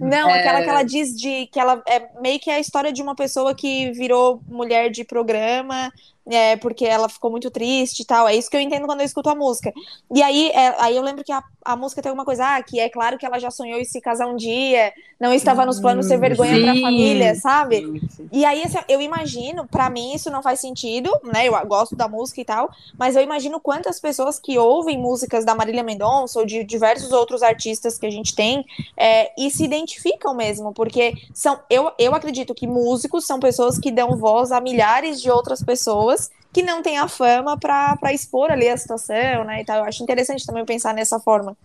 não, 0.00 0.30
É. 0.30 0.40
aquela 0.40 0.62
que 0.62 0.68
ela 0.70 0.82
diz 0.82 1.14
de 1.14 1.46
que 1.48 1.60
ela 1.60 1.82
é 1.86 2.08
meio 2.20 2.40
que 2.40 2.50
é 2.50 2.54
a 2.54 2.60
história 2.60 2.90
de 2.92 3.02
uma 3.02 3.14
pessoa 3.14 3.54
que 3.54 3.92
virou 3.92 4.42
mulher 4.48 4.90
de 4.90 5.04
programa, 5.04 5.92
é, 6.28 6.56
porque 6.56 6.84
ela 6.84 7.08
ficou 7.08 7.30
muito 7.30 7.50
triste 7.50 8.00
e 8.00 8.04
tal. 8.04 8.28
É 8.28 8.34
isso 8.34 8.50
que 8.50 8.56
eu 8.56 8.60
entendo 8.60 8.86
quando 8.86 9.00
eu 9.00 9.06
escuto 9.06 9.30
a 9.30 9.34
música. 9.34 9.72
E 10.14 10.22
aí, 10.22 10.50
é, 10.50 10.74
aí 10.78 10.96
eu 10.96 11.02
lembro 11.02 11.24
que 11.24 11.32
a, 11.32 11.42
a 11.64 11.76
música 11.76 12.02
tem 12.02 12.10
alguma 12.10 12.24
coisa, 12.24 12.56
ah, 12.56 12.62
que 12.62 12.78
é 12.78 12.88
claro 12.88 13.18
que 13.18 13.26
ela 13.26 13.38
já 13.38 13.50
sonhou 13.50 13.78
em 13.78 13.84
se 13.84 14.00
casar 14.00 14.26
um 14.26 14.36
dia, 14.36 14.92
não 15.18 15.32
estava 15.32 15.66
nos 15.66 15.80
planos 15.80 16.06
ser 16.06 16.18
vergonha 16.18 16.54
sim, 16.54 16.62
pra 16.62 16.80
família, 16.80 17.34
sabe? 17.34 18.02
E 18.32 18.44
aí, 18.44 18.62
assim, 18.62 18.78
eu 18.88 19.00
imagino, 19.00 19.66
para 19.66 19.90
mim 19.90 20.14
isso 20.14 20.30
não 20.30 20.42
faz 20.42 20.60
sentido, 20.60 21.10
né? 21.24 21.46
Eu 21.46 21.66
gosto 21.66 21.94
da 21.96 22.08
música 22.08 22.40
e 22.40 22.44
tal, 22.44 22.70
mas 22.98 23.16
eu 23.16 23.22
imagino 23.22 23.60
quantas 23.60 24.00
pessoas 24.00 24.38
que 24.38 24.58
ouvem 24.58 24.98
músicas 24.98 25.44
da 25.44 25.54
Marília 25.54 25.82
Mendonça 25.82 26.38
ou 26.38 26.46
de 26.46 26.64
diversos 26.64 27.12
outros 27.12 27.42
artistas 27.42 27.98
que 27.98 28.06
a 28.06 28.10
gente 28.10 28.34
tem 28.34 28.64
é, 28.96 29.32
e 29.38 29.50
se 29.50 29.64
identificam 29.64 30.34
mesmo, 30.34 30.72
porque 30.72 31.14
são, 31.34 31.58
eu, 31.68 31.90
eu 31.98 32.14
acredito 32.14 32.54
que 32.54 32.66
músicos 32.66 33.26
são 33.26 33.38
pessoas 33.38 33.78
que 33.78 33.90
dão 33.90 34.16
voz 34.16 34.52
a 34.52 34.60
milhares 34.60 35.20
de 35.20 35.30
outras 35.30 35.62
pessoas 35.62 36.09
que 36.52 36.62
não 36.62 36.82
têm 36.82 36.98
a 36.98 37.08
fama 37.08 37.58
para 37.58 38.12
expor 38.12 38.50
ali 38.50 38.68
a 38.68 38.76
situação, 38.76 39.44
né? 39.44 39.62
E 39.62 39.64
tal. 39.64 39.78
Eu 39.78 39.84
acho 39.84 40.02
interessante 40.02 40.46
também 40.46 40.64
pensar 40.64 40.94
nessa 40.94 41.20
forma. 41.20 41.56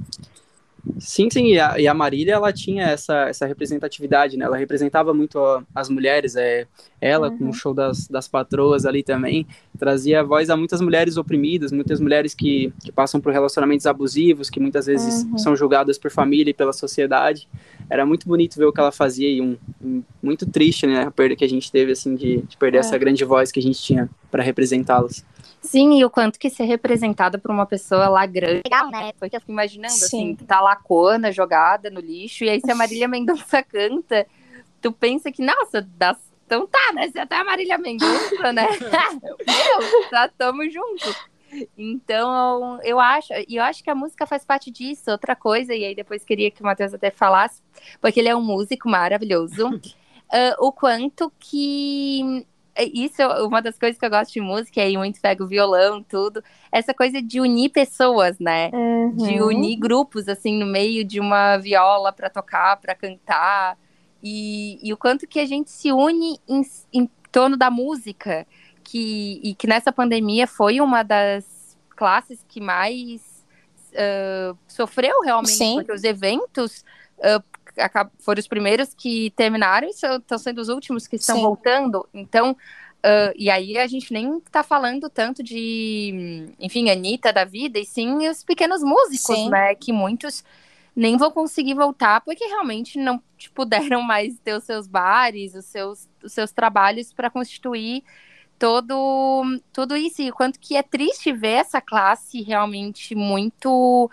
Sim, 0.99 1.29
sim, 1.31 1.47
e 1.47 1.59
a, 1.59 1.79
e 1.79 1.87
a 1.87 1.93
Marília, 1.93 2.33
ela 2.33 2.53
tinha 2.53 2.83
essa, 2.83 3.27
essa 3.27 3.45
representatividade, 3.45 4.37
né, 4.37 4.45
ela 4.45 4.55
representava 4.55 5.13
muito 5.13 5.39
a, 5.39 5.63
as 5.73 5.89
mulheres, 5.89 6.35
é, 6.35 6.67
ela 7.01 7.29
uhum. 7.29 7.37
com 7.37 7.49
o 7.49 7.53
show 7.53 7.73
das, 7.73 8.07
das 8.07 8.27
patroas 8.27 8.85
ali 8.85 9.01
também, 9.01 9.47
trazia 9.79 10.23
voz 10.23 10.49
a 10.49 10.55
muitas 10.55 10.81
mulheres 10.81 11.17
oprimidas, 11.17 11.71
muitas 11.71 11.99
mulheres 11.99 12.33
que, 12.33 12.71
que 12.83 12.91
passam 12.91 13.19
por 13.19 13.33
relacionamentos 13.33 13.87
abusivos, 13.87 14.49
que 14.49 14.59
muitas 14.59 14.85
vezes 14.85 15.23
uhum. 15.23 15.37
são 15.37 15.55
julgadas 15.55 15.97
por 15.97 16.11
família 16.11 16.51
e 16.51 16.53
pela 16.53 16.71
sociedade, 16.71 17.47
era 17.89 18.06
muito 18.06 18.27
bonito 18.27 18.58
ver 18.58 18.65
o 18.65 18.74
que 18.74 18.80
ela 18.80 18.92
fazia 18.92 19.30
e 19.30 19.42
um, 19.42 19.58
um 19.82 20.04
muito 20.22 20.46
triste, 20.46 20.88
né, 20.88 21.04
a 21.04 21.12
perda 21.12 21.36
que 21.36 21.46
a 21.46 21.50
gente 21.50 21.72
teve, 21.72 21.92
assim, 21.92 22.15
de, 22.15 22.42
de 22.42 22.58
perder 22.58 22.77
é. 22.77 22.80
essa 22.80 22.98
grande 22.98 23.24
voz 23.24 23.51
que 23.51 23.60
a 23.60 23.63
gente 23.63 23.82
tinha 23.82 24.10
para 24.32 24.44
representá-las. 24.44 25.25
Sim, 25.62 25.98
e 25.98 26.06
o 26.06 26.10
quanto 26.10 26.38
que 26.38 26.50
ser 26.50 26.65
representada 26.65 27.38
por 27.38 27.50
uma 27.50 27.65
pessoa 27.65 28.08
lá 28.08 28.25
grande. 28.25 28.62
Legal, 28.65 28.89
né? 28.92 29.12
Porque 29.20 29.36
eu 29.36 29.39
fico 29.39 29.51
imaginando, 29.51 29.94
Sim. 29.94 30.06
assim, 30.06 30.36
tá 30.36 30.62
lá 30.62 30.75
Cona 30.75 31.32
jogada 31.32 31.89
no 31.89 32.00
lixo, 32.00 32.44
e 32.44 32.50
aí 32.50 32.62
se 32.62 32.72
a 32.72 32.75
Marília 32.75 33.08
Mendonça 33.08 33.63
canta, 33.63 34.27
tu 34.82 34.92
pensa 34.92 35.32
que, 35.32 35.44
nossa, 35.44 35.82
das... 35.82 36.18
então 36.46 36.68
tá, 36.68 36.94
né? 36.94 37.10
Você 37.10 37.20
até 37.20 37.36
a 37.36 37.44
Marília 37.44 37.77
Mendonça, 37.77 38.54
né? 38.54 38.68
Meu, 39.48 40.10
tá, 40.10 40.30
tamo 40.38 40.63
junto. 40.70 41.35
Então, 41.77 42.79
eu 42.83 43.00
acho, 43.00 43.33
e 43.47 43.55
eu 43.55 43.63
acho 43.63 43.83
que 43.83 43.89
a 43.89 43.95
música 43.95 44.25
faz 44.25 44.45
parte 44.45 44.71
disso. 44.71 45.12
Outra 45.12 45.35
coisa, 45.35 45.74
e 45.74 45.83
aí 45.83 45.95
depois 45.95 46.24
queria 46.24 46.51
que 46.51 46.62
o 46.62 46.65
Matheus 46.65 46.93
até 46.93 47.12
falasse, 47.12 47.62
porque 48.01 48.19
ele 48.19 48.29
é 48.29 48.35
um 48.35 48.41
músico 48.41 48.89
maravilhoso, 48.89 49.69
uh, 49.69 49.81
o 50.59 50.71
quanto 50.71 51.31
que 51.39 52.45
é, 52.75 52.83
isso 52.83 53.21
é 53.21 53.43
uma 53.43 53.62
das 53.62 53.79
coisas 53.79 53.97
que 53.97 54.05
eu 54.05 54.09
gosto 54.09 54.33
de 54.33 54.41
música, 54.41 54.85
e 54.85 54.97
muito 54.97 55.21
pego 55.21 55.47
violão, 55.47 56.03
tudo. 56.03 56.43
Essa 56.69 56.93
coisa 56.93 57.21
de 57.21 57.39
unir 57.39 57.69
pessoas, 57.69 58.38
né? 58.38 58.69
Uhum. 58.74 59.15
De 59.15 59.41
unir 59.41 59.77
grupos, 59.77 60.27
assim, 60.27 60.59
no 60.59 60.65
meio 60.65 61.05
de 61.05 61.21
uma 61.21 61.57
viola 61.57 62.12
para 62.12 62.29
tocar, 62.29 62.75
para 62.77 62.93
cantar. 62.93 63.77
E, 64.21 64.77
e, 64.83 64.91
o 64.91 64.97
quanto 64.97 65.25
que 65.25 65.39
a 65.39 65.45
gente 65.45 65.71
se 65.71 65.91
une 65.91 66.38
em, 66.47 66.62
em 66.91 67.09
torno 67.31 67.55
da 67.55 67.71
música, 67.71 68.45
que, 68.86 69.42
e 69.44 69.56
que 69.56 69.68
nessa 69.68 69.92
pandemia 69.92 70.48
foi 70.48 70.80
uma 70.80 71.04
das 71.04 71.75
classes 71.96 72.46
que 72.48 72.62
mais 72.62 73.22
uh, 73.92 74.58
sofreu 74.68 75.22
realmente, 75.22 75.58
Sim. 75.58 75.75
porque 75.75 75.92
os 75.92 76.04
eventos 76.04 76.86
uh, 77.18 77.44
foram 78.20 78.39
os 78.39 78.48
primeiros 78.48 78.94
que 78.94 79.32
terminaram 79.32 79.88
e 79.88 79.92
estão 79.92 80.38
sendo 80.38 80.60
os 80.60 80.70
últimos 80.70 81.08
que 81.08 81.15
estão 81.15 81.38
Sim. 81.38 81.42
voltando. 81.42 82.08
Então, 82.13 82.51
uh, 82.51 83.34
e 83.36 83.50
aí 83.50 83.77
a 83.77 83.88
gente 83.88 84.13
nem 84.13 84.38
está 84.38 84.63
falando 84.63 85.10
tanto 85.10 85.42
de, 85.42 86.48
enfim, 86.60 86.89
Anitta 86.89 87.34
da 87.34 87.44
vida, 87.44 87.80
e 87.80 87.86
sim 87.86 88.27
os 88.30 88.44
pequenos 88.44 88.84
músicos, 88.84 89.36
sim. 89.36 89.50
né? 89.50 89.74
Que 89.75 89.92
muitos 89.92 90.44
nem 90.96 91.18
vão 91.18 91.30
conseguir 91.30 91.74
voltar 91.74 92.22
porque 92.22 92.46
realmente 92.46 92.98
não 92.98 93.22
puderam 93.54 94.01
mais 94.04 94.38
ter 94.39 94.54
os 94.54 94.63
seus 94.63 94.88
bares, 94.88 95.56
os 95.56 95.65
seus, 95.65 96.08
os 96.24 96.32
seus 96.32 96.51
trabalhos 96.51 97.12
para 97.12 97.30
constituir 97.30 98.04
todo 98.57 99.59
tudo 99.74 99.95
isso 99.97 100.21
e 100.21 100.31
quanto 100.31 100.59
que 100.59 100.75
é 100.77 100.83
triste 100.83 101.31
ver 101.31 101.57
essa 101.57 101.81
classe 101.81 102.41
realmente 102.41 103.13
muito 103.13 104.09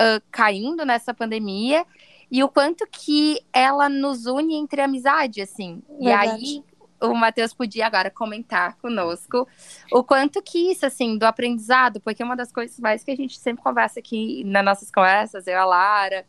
uh, 0.00 0.22
caindo 0.30 0.84
nessa 0.84 1.12
pandemia 1.12 1.84
e 2.30 2.44
o 2.44 2.48
quanto 2.48 2.86
que 2.86 3.40
ela 3.52 3.88
nos 3.88 4.26
une 4.26 4.54
entre 4.54 4.80
amizade, 4.80 5.42
assim. 5.42 5.82
Verdade. 5.98 6.44
E 6.44 6.58
aí 6.58 6.64
o 7.00 7.14
Matheus 7.14 7.52
podia 7.52 7.86
agora 7.86 8.10
comentar 8.10 8.76
conosco 8.76 9.48
o 9.90 10.04
quanto 10.04 10.42
que 10.42 10.70
isso, 10.70 10.86
assim, 10.86 11.16
do 11.16 11.24
aprendizado, 11.24 12.00
porque 12.00 12.22
uma 12.22 12.36
das 12.36 12.52
coisas 12.52 12.78
mais 12.78 13.02
que 13.02 13.10
a 13.10 13.16
gente 13.16 13.38
sempre 13.38 13.64
conversa 13.64 14.00
aqui 14.00 14.44
nas 14.44 14.64
nossas 14.64 14.90
conversas, 14.90 15.46
eu 15.46 15.54
e 15.54 15.56
a 15.56 15.64
Lara, 15.64 16.26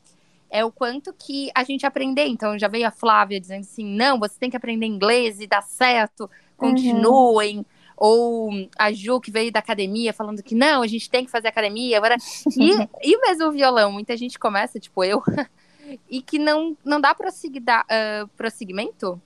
é 0.50 0.66
o 0.66 0.72
quanto 0.72 1.14
que 1.14 1.52
a 1.54 1.64
gente 1.64 1.86
aprender. 1.86 2.26
Então, 2.26 2.58
já 2.58 2.68
veio 2.68 2.88
a 2.88 2.92
Flávia 2.92 3.40
dizendo 3.40 3.62
assim: 3.62 3.86
não, 3.86 4.18
você 4.18 4.38
tem 4.40 4.50
que 4.50 4.58
aprender 4.58 4.86
inglês 4.86 5.40
e 5.40 5.48
dá 5.48 5.62
certo, 5.62 6.30
continuem. 6.62 7.58
Uhum. 7.58 7.66
Ou 7.98 8.50
a 8.80 8.92
Ju, 8.92 9.22
que 9.22 9.30
veio 9.30 9.52
da 9.52 9.60
academia, 9.60 10.12
falando 10.12 10.42
que 10.42 10.56
não, 10.56 10.82
a 10.82 10.88
gente 10.88 11.08
tem 11.08 11.24
que 11.24 11.30
fazer 11.30 11.50
academia. 11.50 11.98
Agora... 11.98 12.16
e, 12.58 12.72
e 13.04 13.18
mesmo 13.22 13.48
o 13.48 13.52
violão, 13.52 13.92
muita 13.92 14.18
gente 14.18 14.40
começa, 14.40 14.80
tipo 14.80 15.04
eu, 15.04 15.22
e 16.10 16.22
que 16.22 16.40
não, 16.40 16.76
não 16.84 17.00
dá 17.00 17.14
prosseguida, 17.14 17.82
uh, 17.82 18.28
prosseguimento? 18.30 19.22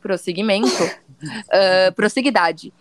prosseguimento? 0.00 0.68
uh, 1.22 1.92
prosseguidade. 1.94 2.72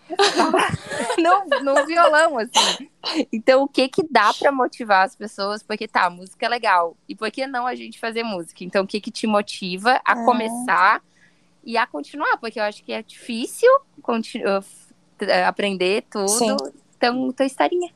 no, 1.18 1.64
no 1.64 1.86
violão, 1.86 2.38
assim. 2.38 2.90
Então, 3.32 3.64
o 3.64 3.68
que 3.68 3.88
que 3.90 4.04
dá 4.10 4.34
para 4.34 4.52
motivar 4.52 5.06
as 5.06 5.16
pessoas? 5.16 5.64
Porque 5.64 5.88
tá, 5.88 6.10
música 6.10 6.46
é 6.46 6.50
legal. 6.50 6.96
E 7.08 7.16
por 7.16 7.30
que 7.32 7.48
não 7.48 7.66
a 7.66 7.76
gente 7.76 8.00
fazer 8.00 8.24
música? 8.24 8.64
Então, 8.64 8.84
o 8.84 8.88
que 8.88 9.02
que 9.02 9.12
te 9.12 9.26
motiva 9.28 10.02
a 10.06 10.14
é. 10.14 10.26
começar 10.26 11.02
e 11.64 11.78
a 11.78 11.86
continuar? 11.86 12.38
Porque 12.38 12.60
eu 12.60 12.64
acho 12.64 12.84
que 12.84 12.92
é 12.92 13.02
difícil 13.04 13.70
aprender 15.46 16.04
tudo. 16.10 16.30
Sim. 16.30 16.58
Então, 16.98 17.32
tua 17.32 17.46
historinha. 17.46 17.92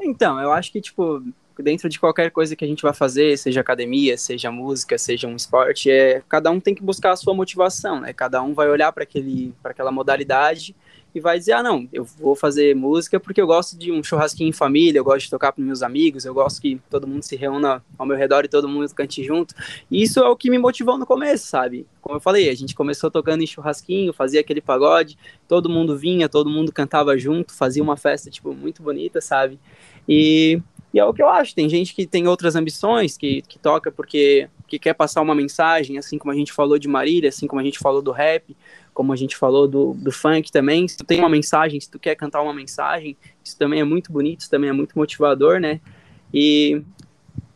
Então, 0.00 0.40
eu 0.40 0.52
acho 0.52 0.72
que, 0.72 0.80
tipo, 0.80 1.22
dentro 1.62 1.88
de 1.88 2.00
qualquer 2.00 2.30
coisa 2.30 2.56
que 2.56 2.64
a 2.64 2.68
gente 2.68 2.82
vai 2.82 2.92
fazer, 2.92 3.36
seja 3.38 3.60
academia, 3.60 4.18
seja 4.18 4.50
música, 4.50 4.98
seja 4.98 5.28
um 5.28 5.36
esporte, 5.36 5.90
é 5.90 6.22
cada 6.28 6.50
um 6.50 6.58
tem 6.58 6.74
que 6.74 6.82
buscar 6.82 7.12
a 7.12 7.16
sua 7.16 7.34
motivação, 7.34 8.00
né? 8.00 8.12
Cada 8.12 8.42
um 8.42 8.54
vai 8.54 8.68
olhar 8.68 8.90
para 8.92 9.04
aquele 9.04 9.54
para 9.62 9.70
aquela 9.70 9.92
modalidade 9.92 10.74
e 11.14 11.20
vai 11.20 11.38
dizer: 11.38 11.52
"Ah, 11.52 11.62
não, 11.62 11.88
eu 11.92 12.04
vou 12.04 12.34
fazer 12.34 12.74
música 12.74 13.20
porque 13.20 13.40
eu 13.40 13.46
gosto 13.46 13.78
de 13.78 13.92
um 13.92 14.02
churrasquinho 14.02 14.48
em 14.48 14.52
família, 14.52 14.98
eu 14.98 15.04
gosto 15.04 15.24
de 15.24 15.30
tocar 15.30 15.52
para 15.52 15.64
meus 15.64 15.82
amigos, 15.82 16.24
eu 16.24 16.34
gosto 16.34 16.60
que 16.60 16.80
todo 16.90 17.06
mundo 17.06 17.22
se 17.22 17.36
reúna 17.36 17.84
ao 17.98 18.06
meu 18.06 18.16
redor 18.16 18.44
e 18.44 18.48
todo 18.48 18.68
mundo 18.68 18.92
cante 18.94 19.22
junto". 19.22 19.54
E 19.90 20.02
isso 20.02 20.20
é 20.20 20.28
o 20.28 20.36
que 20.36 20.50
me 20.50 20.58
motivou 20.58 20.98
no 20.98 21.06
começo, 21.06 21.46
sabe? 21.46 21.86
Como 22.00 22.16
eu 22.16 22.20
falei, 22.20 22.48
a 22.48 22.54
gente 22.54 22.74
começou 22.74 23.10
tocando 23.10 23.42
em 23.42 23.46
churrasquinho, 23.46 24.12
fazia 24.12 24.40
aquele 24.40 24.60
pagode, 24.60 25.16
todo 25.46 25.68
mundo 25.68 25.96
vinha, 25.96 26.28
todo 26.28 26.50
mundo 26.50 26.72
cantava 26.72 27.16
junto, 27.16 27.54
fazia 27.54 27.82
uma 27.82 27.96
festa 27.96 28.30
tipo 28.30 28.52
muito 28.52 28.82
bonita, 28.82 29.20
sabe? 29.20 29.58
E 30.08 30.60
e 30.94 31.00
é 31.00 31.04
o 31.04 31.12
que 31.12 31.20
eu 31.20 31.28
acho. 31.28 31.56
Tem 31.56 31.68
gente 31.68 31.92
que 31.92 32.06
tem 32.06 32.28
outras 32.28 32.54
ambições, 32.54 33.16
que, 33.16 33.42
que 33.42 33.58
toca 33.58 33.90
porque 33.90 34.48
que 34.68 34.78
quer 34.78 34.94
passar 34.94 35.20
uma 35.20 35.34
mensagem, 35.34 35.98
assim 35.98 36.16
como 36.16 36.32
a 36.32 36.34
gente 36.36 36.52
falou 36.52 36.78
de 36.78 36.88
Marília, 36.88 37.28
assim 37.28 37.46
como 37.46 37.60
a 37.60 37.64
gente 37.64 37.78
falou 37.78 38.00
do 38.00 38.12
rap, 38.12 38.56
como 38.94 39.12
a 39.12 39.16
gente 39.16 39.36
falou 39.36 39.68
do, 39.68 39.92
do 39.94 40.12
funk 40.12 40.50
também. 40.50 40.88
Se 40.88 40.96
tu 40.96 41.04
tem 41.04 41.18
uma 41.18 41.28
mensagem, 41.28 41.80
se 41.80 41.90
tu 41.90 41.98
quer 41.98 42.14
cantar 42.14 42.40
uma 42.40 42.54
mensagem, 42.54 43.16
isso 43.44 43.58
também 43.58 43.80
é 43.80 43.84
muito 43.84 44.12
bonito, 44.12 44.40
isso 44.40 44.50
também 44.50 44.70
é 44.70 44.72
muito 44.72 44.96
motivador, 44.96 45.60
né? 45.60 45.80
E, 46.32 46.80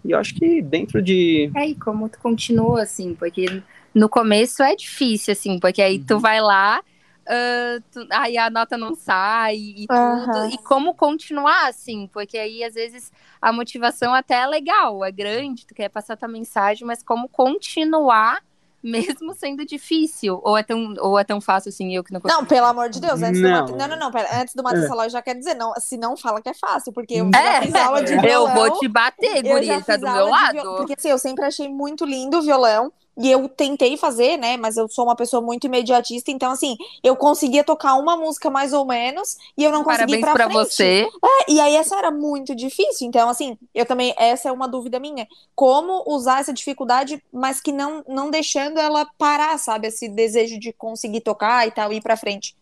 e 0.05 0.11
eu 0.11 0.19
acho 0.19 0.35
que 0.35 0.61
dentro 0.61 1.01
de. 1.01 1.51
É, 1.55 1.69
e 1.69 1.75
como 1.77 2.09
tu 2.09 2.19
continua, 2.19 2.83
assim, 2.83 3.15
porque 3.15 3.63
no 3.95 4.09
começo 4.09 4.63
é 4.63 4.75
difícil, 4.75 5.33
assim, 5.33 5.59
porque 5.59 5.81
aí 5.81 5.99
uhum. 5.99 6.05
tu 6.07 6.19
vai 6.19 6.41
lá 6.41 6.83
uh, 7.29 7.83
tu, 7.93 8.07
aí 8.11 8.37
a 8.39 8.51
nota 8.51 8.77
não 8.77 8.95
sai 8.95 9.57
e 9.57 9.87
tudo. 9.87 10.49
E 10.51 10.59
como 10.59 10.95
continuar 10.95 11.69
assim, 11.69 12.09
porque 12.13 12.39
aí 12.39 12.65
às 12.65 12.75
vezes 12.75 13.13
a 13.41 13.53
motivação 13.53 14.15
até 14.15 14.43
é 14.43 14.47
legal, 14.47 15.05
é 15.05 15.13
grande, 15.13 15.67
tu 15.67 15.75
quer 15.75 15.89
passar 15.89 16.17
tua 16.17 16.29
mensagem, 16.29 16.87
mas 16.87 17.03
como 17.03 17.29
continuar 17.29 18.43
mesmo 18.83 19.35
sendo 19.35 19.65
difícil, 19.65 20.41
ou 20.43 20.57
é 20.57 20.63
tão, 20.63 20.95
ou 20.99 21.19
é 21.19 21.25
tão 21.25 21.41
fácil 21.41 21.69
assim, 21.71 21.95
eu 21.95 22.05
que 22.05 22.13
não 22.13 22.21
consigo. 22.21 22.41
Não, 22.41 22.47
pelo 22.47 22.67
amor 22.67 22.89
de 22.89 23.01
Deus, 23.01 23.21
antes 23.23 23.41
não. 23.41 23.67
do 23.67 23.77
não, 23.77 23.89
não, 23.89 23.99
não, 23.99 24.11
pera, 24.11 24.41
antes 24.41 24.55
do 24.55 24.63
Matheus 24.63 24.85
é. 24.85 24.89
falar, 24.89 25.07
eu 25.07 25.11
já 25.11 25.23
quero 25.23 25.39
dizer, 25.39 25.55
não, 25.55 25.73
se 25.79 25.97
não 25.97 26.17
fala 26.17 26.41
que 26.41 26.49
é 26.49 26.55
fácil, 26.55 26.93
porque 26.93 27.15
eu 27.15 27.31
é. 27.35 27.55
já 27.55 27.63
fiz 27.63 27.75
aula 27.75 28.03
de 28.03 28.17
violão. 28.17 28.57
Eu 28.57 28.71
vou 28.71 28.79
te 28.79 28.89
bater, 28.89 29.43
guria, 29.43 29.81
tá 29.83 29.97
do 29.97 30.11
meu 30.11 30.27
lado. 30.27 30.53
Viol... 30.53 30.77
Porque 30.77 30.95
assim, 30.97 31.09
eu 31.09 31.19
sempre 31.19 31.45
achei 31.45 31.69
muito 31.69 32.05
lindo 32.05 32.39
o 32.39 32.43
violão, 32.43 32.93
e 33.19 33.31
eu 33.31 33.49
tentei 33.49 33.97
fazer, 33.97 34.37
né? 34.37 34.57
Mas 34.57 34.77
eu 34.77 34.89
sou 34.89 35.05
uma 35.05 35.17
pessoa 35.17 35.43
muito 35.43 35.67
imediatista, 35.67 36.31
então 36.31 36.53
assim, 36.53 36.77
eu 37.03 37.17
conseguia 37.17 37.65
tocar 37.65 37.95
uma 37.97 38.17
música 38.17 38.49
mais 38.49 38.73
ou 38.73 38.85
menos 38.85 39.37
e 39.57 39.65
eu 39.65 39.73
não 39.73 39.83
conseguia 39.83 40.17
ir 40.17 40.21
pra, 40.21 40.33
pra 40.35 40.45
frente. 40.45 40.57
você. 40.57 41.09
É, 41.25 41.53
e 41.53 41.61
aí 41.61 41.75
essa 41.75 41.97
era 41.97 42.11
muito 42.11 42.55
difícil. 42.55 43.09
Então, 43.09 43.29
assim, 43.29 43.59
eu 43.75 43.85
também 43.85 44.15
essa 44.17 44.49
é 44.49 44.53
uma 44.53 44.69
dúvida 44.69 45.01
minha, 45.01 45.27
como 45.55 46.05
usar 46.07 46.41
essa 46.41 46.53
dificuldade, 46.53 47.23
mas 47.33 47.61
que 47.61 47.73
não 47.73 48.05
não 48.07 48.31
deixando 48.31 48.79
ela 48.79 49.05
parar, 49.19 49.59
sabe? 49.59 49.89
Esse 49.89 50.09
desejo 50.09 50.59
de 50.59 50.73
conseguir 50.73 51.21
tocar 51.21 51.67
e 51.67 51.73
tal, 51.73 51.93
ir 51.93 52.01
para 52.01 52.17
frente. 52.17 52.57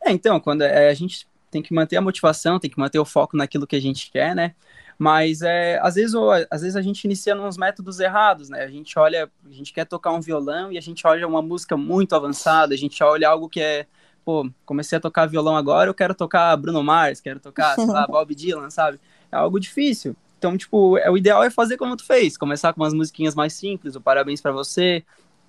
É, 0.00 0.10
então, 0.10 0.40
quando 0.40 0.62
é, 0.62 0.88
a 0.88 0.94
gente 0.94 1.26
tem 1.50 1.62
que 1.62 1.72
manter 1.72 1.96
a 1.96 2.00
motivação, 2.00 2.58
tem 2.58 2.70
que 2.70 2.78
manter 2.78 2.98
o 2.98 3.04
foco 3.04 3.36
naquilo 3.36 3.66
que 3.66 3.76
a 3.76 3.80
gente 3.80 4.10
quer, 4.10 4.34
né? 4.34 4.54
Mas 4.98 5.42
é, 5.42 5.78
às, 5.82 5.94
vezes, 5.94 6.14
às 6.50 6.62
vezes 6.62 6.76
a 6.76 6.82
gente 6.82 7.04
inicia 7.04 7.34
nos 7.34 7.56
métodos 7.56 8.00
errados, 8.00 8.48
né? 8.48 8.62
A 8.62 8.68
gente 8.68 8.98
olha, 8.98 9.30
a 9.44 9.52
gente 9.52 9.72
quer 9.72 9.84
tocar 9.84 10.12
um 10.12 10.20
violão 10.20 10.70
e 10.72 10.78
a 10.78 10.80
gente 10.80 11.06
olha 11.06 11.26
uma 11.26 11.42
música 11.42 11.76
muito 11.76 12.14
avançada, 12.14 12.74
a 12.74 12.76
gente 12.76 13.02
olha 13.02 13.28
algo 13.28 13.48
que 13.48 13.60
é, 13.60 13.86
pô, 14.24 14.48
comecei 14.64 14.96
a 14.98 15.00
tocar 15.00 15.26
violão 15.26 15.56
agora, 15.56 15.90
eu 15.90 15.94
quero 15.94 16.14
tocar 16.14 16.56
Bruno 16.56 16.82
Mars, 16.82 17.20
quero 17.20 17.40
tocar, 17.40 17.74
sei 17.74 17.86
lá, 17.86 18.06
Bob 18.08 18.34
Dylan, 18.34 18.70
sabe? 18.70 19.00
É 19.30 19.36
algo 19.36 19.58
difícil. 19.58 20.16
Então, 20.38 20.56
tipo, 20.56 20.98
é, 20.98 21.10
o 21.10 21.16
ideal 21.16 21.42
é 21.42 21.50
fazer 21.50 21.76
como 21.76 21.96
tu 21.96 22.04
fez, 22.04 22.36
começar 22.36 22.72
com 22.72 22.82
umas 22.82 22.94
musiquinhas 22.94 23.34
mais 23.34 23.52
simples, 23.54 23.96
o 23.96 24.00
parabéns 24.00 24.40
para 24.40 24.52
você, 24.52 25.02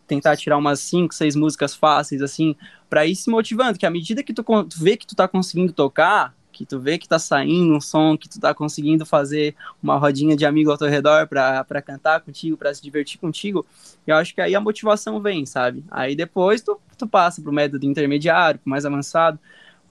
tentar 0.07 0.37
tirar 0.37 0.57
umas 0.57 0.79
cinco, 0.79 1.13
seis 1.13 1.35
músicas 1.35 1.75
fáceis, 1.75 2.21
assim, 2.21 2.55
para 2.89 3.05
ir 3.05 3.15
se 3.15 3.29
motivando, 3.29 3.77
que 3.77 3.85
à 3.85 3.89
medida 3.89 4.23
que 4.23 4.33
tu, 4.33 4.43
tu 4.43 4.79
vê 4.79 4.95
que 4.95 5.05
tu 5.05 5.15
tá 5.15 5.27
conseguindo 5.27 5.73
tocar, 5.73 6.33
que 6.55 6.65
tu 6.65 6.79
vê 6.79 6.97
que 6.97 7.07
tá 7.07 7.19
saindo 7.19 7.75
um 7.75 7.81
som, 7.81 8.17
que 8.17 8.29
tu 8.29 8.39
tá 8.39 8.53
conseguindo 8.53 9.05
fazer 9.05 9.53
uma 9.83 9.97
rodinha 9.97 10.37
de 10.37 10.45
amigo 10.45 10.71
ao 10.71 10.77
teu 10.77 10.87
redor 10.87 11.27
para 11.27 11.81
cantar 11.81 12.21
contigo, 12.21 12.55
para 12.55 12.73
se 12.73 12.81
divertir 12.81 13.19
contigo, 13.19 13.65
eu 14.07 14.15
acho 14.15 14.33
que 14.33 14.39
aí 14.39 14.55
a 14.55 14.61
motivação 14.61 15.21
vem, 15.21 15.45
sabe? 15.45 15.83
Aí 15.91 16.15
depois 16.15 16.61
tu, 16.61 16.79
tu 16.97 17.05
passa 17.05 17.41
pro 17.41 17.51
método 17.51 17.85
intermediário, 17.85 18.57
pro 18.61 18.69
mais 18.69 18.85
avançado, 18.85 19.37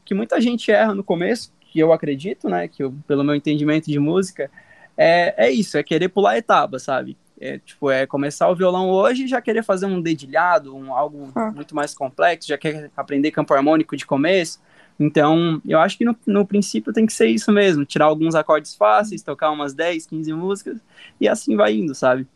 que 0.07 0.15
muita 0.15 0.41
gente 0.41 0.71
erra 0.71 0.95
no 0.95 1.05
começo, 1.05 1.53
que 1.61 1.79
eu 1.79 1.93
acredito, 1.93 2.49
né, 2.49 2.67
que 2.67 2.83
eu, 2.83 2.95
pelo 3.07 3.23
meu 3.23 3.35
entendimento 3.35 3.91
de 3.91 3.99
música, 3.99 4.51
é, 4.97 5.35
é 5.49 5.51
isso, 5.51 5.77
é 5.77 5.83
querer 5.83 6.09
pular 6.09 6.39
etapa, 6.39 6.79
sabe? 6.79 7.15
É, 7.39 7.59
tipo, 7.59 7.91
é 7.91 8.07
começar 8.07 8.49
o 8.49 8.55
violão 8.55 8.89
hoje 8.89 9.25
e 9.25 9.29
já 9.29 9.43
querer 9.43 9.63
fazer 9.63 9.85
um 9.85 10.01
dedilhado, 10.01 10.75
um, 10.75 10.95
algo 10.95 11.31
ah. 11.35 11.51
muito 11.51 11.75
mais 11.75 11.93
complexo, 11.93 12.49
já 12.49 12.57
quer 12.57 12.91
aprender 12.97 13.33
campo 13.33 13.53
harmônico 13.53 13.97
de 13.97 14.07
começo, 14.07 14.61
então, 14.99 15.61
eu 15.67 15.79
acho 15.79 15.99
que 15.99 16.05
no, 16.05 16.17
no 16.27 16.47
princípio 16.47 16.93
tem 16.93 17.07
que 17.07 17.13
ser 17.13 17.27
isso 17.29 17.51
mesmo, 17.51 17.85
tirar 17.85 18.07
alguns 18.07 18.35
acordes 18.35 18.75
fáceis, 18.75 19.23
tocar 19.23 19.51
umas 19.51 19.75
10, 19.75 20.07
15 20.07 20.33
músicas 20.33 20.79
e 21.21 21.29
assim 21.29 21.57
vai 21.57 21.75
indo, 21.75 21.95
sabe? 21.95 22.27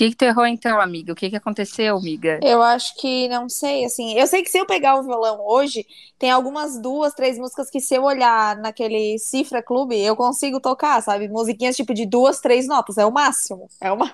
Que, 0.00 0.10
que 0.10 0.16
tu 0.16 0.24
errou 0.24 0.46
então, 0.46 0.80
amiga? 0.80 1.12
O 1.12 1.14
que, 1.14 1.28
que 1.28 1.36
aconteceu, 1.36 1.98
amiga? 1.98 2.40
Eu 2.42 2.62
acho 2.62 2.96
que 2.96 3.28
não 3.28 3.50
sei, 3.50 3.84
assim. 3.84 4.18
Eu 4.18 4.26
sei 4.26 4.42
que 4.42 4.50
se 4.50 4.56
eu 4.56 4.64
pegar 4.64 4.94
o 4.94 5.02
violão 5.02 5.44
hoje, 5.46 5.86
tem 6.18 6.30
algumas 6.30 6.80
duas, 6.80 7.12
três 7.12 7.36
músicas 7.36 7.68
que 7.68 7.80
se 7.80 7.96
eu 7.96 8.04
olhar 8.04 8.56
naquele 8.56 9.18
Cifra 9.18 9.62
Clube, 9.62 10.00
eu 10.00 10.16
consigo 10.16 10.58
tocar, 10.58 11.02
sabe? 11.02 11.28
Musiquinhas 11.28 11.76
tipo 11.76 11.92
de 11.92 12.06
duas, 12.06 12.40
três 12.40 12.66
notas. 12.66 12.96
É 12.96 13.04
o 13.04 13.12
máximo. 13.12 13.68
É 13.78 13.92
uma. 13.92 14.10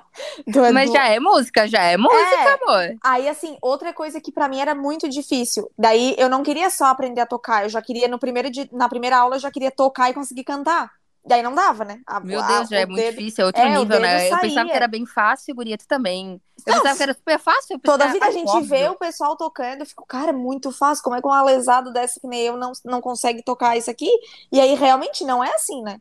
Mas 0.74 0.90
já 0.90 1.06
é 1.06 1.20
música, 1.20 1.68
já 1.68 1.82
é 1.84 1.96
música, 1.96 2.18
é. 2.18 2.54
amor. 2.54 2.98
Aí, 3.04 3.28
assim, 3.28 3.56
outra 3.62 3.92
coisa 3.92 4.20
que 4.20 4.32
para 4.32 4.48
mim 4.48 4.58
era 4.58 4.74
muito 4.74 5.08
difícil. 5.08 5.70
Daí 5.78 6.16
eu 6.18 6.28
não 6.28 6.42
queria 6.42 6.68
só 6.68 6.86
aprender 6.86 7.20
a 7.20 7.26
tocar, 7.26 7.62
eu 7.62 7.68
já 7.68 7.80
queria, 7.80 8.08
no 8.08 8.18
primeiro 8.18 8.48
na 8.72 8.88
primeira 8.88 9.18
aula, 9.18 9.36
eu 9.36 9.40
já 9.40 9.52
queria 9.52 9.70
tocar 9.70 10.10
e 10.10 10.14
conseguir 10.14 10.42
cantar. 10.42 10.90
Daí 11.26 11.42
não 11.42 11.54
dava, 11.54 11.84
né? 11.84 12.00
A, 12.06 12.20
Meu 12.20 12.40
Deus, 12.40 12.60
a, 12.60 12.64
já 12.64 12.78
é 12.78 12.86
muito 12.86 13.00
dedo... 13.00 13.16
difícil, 13.16 13.42
é 13.42 13.46
outro 13.46 13.62
é, 13.62 13.78
nível, 13.78 14.00
né? 14.00 14.18
Saía. 14.18 14.30
Eu 14.30 14.38
pensava 14.38 14.68
que 14.68 14.76
era 14.76 14.86
bem 14.86 15.04
fácil, 15.04 15.54
guria, 15.56 15.76
tu 15.76 15.86
também. 15.88 16.40
Eu 16.64 16.74
não, 16.74 16.82
pensava 16.82 16.96
que 16.96 17.02
era 17.02 17.14
super 17.14 17.38
fácil. 17.40 17.80
Toda 17.80 18.06
vida 18.06 18.26
a 18.26 18.30
gente 18.30 18.48
óbvio. 18.48 18.68
vê 18.68 18.88
o 18.88 18.94
pessoal 18.94 19.36
tocando, 19.36 19.80
eu 19.80 19.86
fico, 19.86 20.06
cara, 20.06 20.30
é 20.30 20.32
muito 20.32 20.70
fácil. 20.70 21.02
Como 21.02 21.16
é 21.16 21.20
que 21.20 21.26
um 21.26 21.32
alesado 21.32 21.92
dessa 21.92 22.20
que 22.20 22.28
nem 22.28 22.42
eu 22.42 22.56
não, 22.56 22.70
não 22.84 23.00
consegue 23.00 23.42
tocar 23.42 23.76
isso 23.76 23.90
aqui? 23.90 24.08
E 24.52 24.60
aí 24.60 24.74
realmente 24.74 25.24
não 25.24 25.42
é 25.42 25.52
assim, 25.52 25.82
né? 25.82 26.00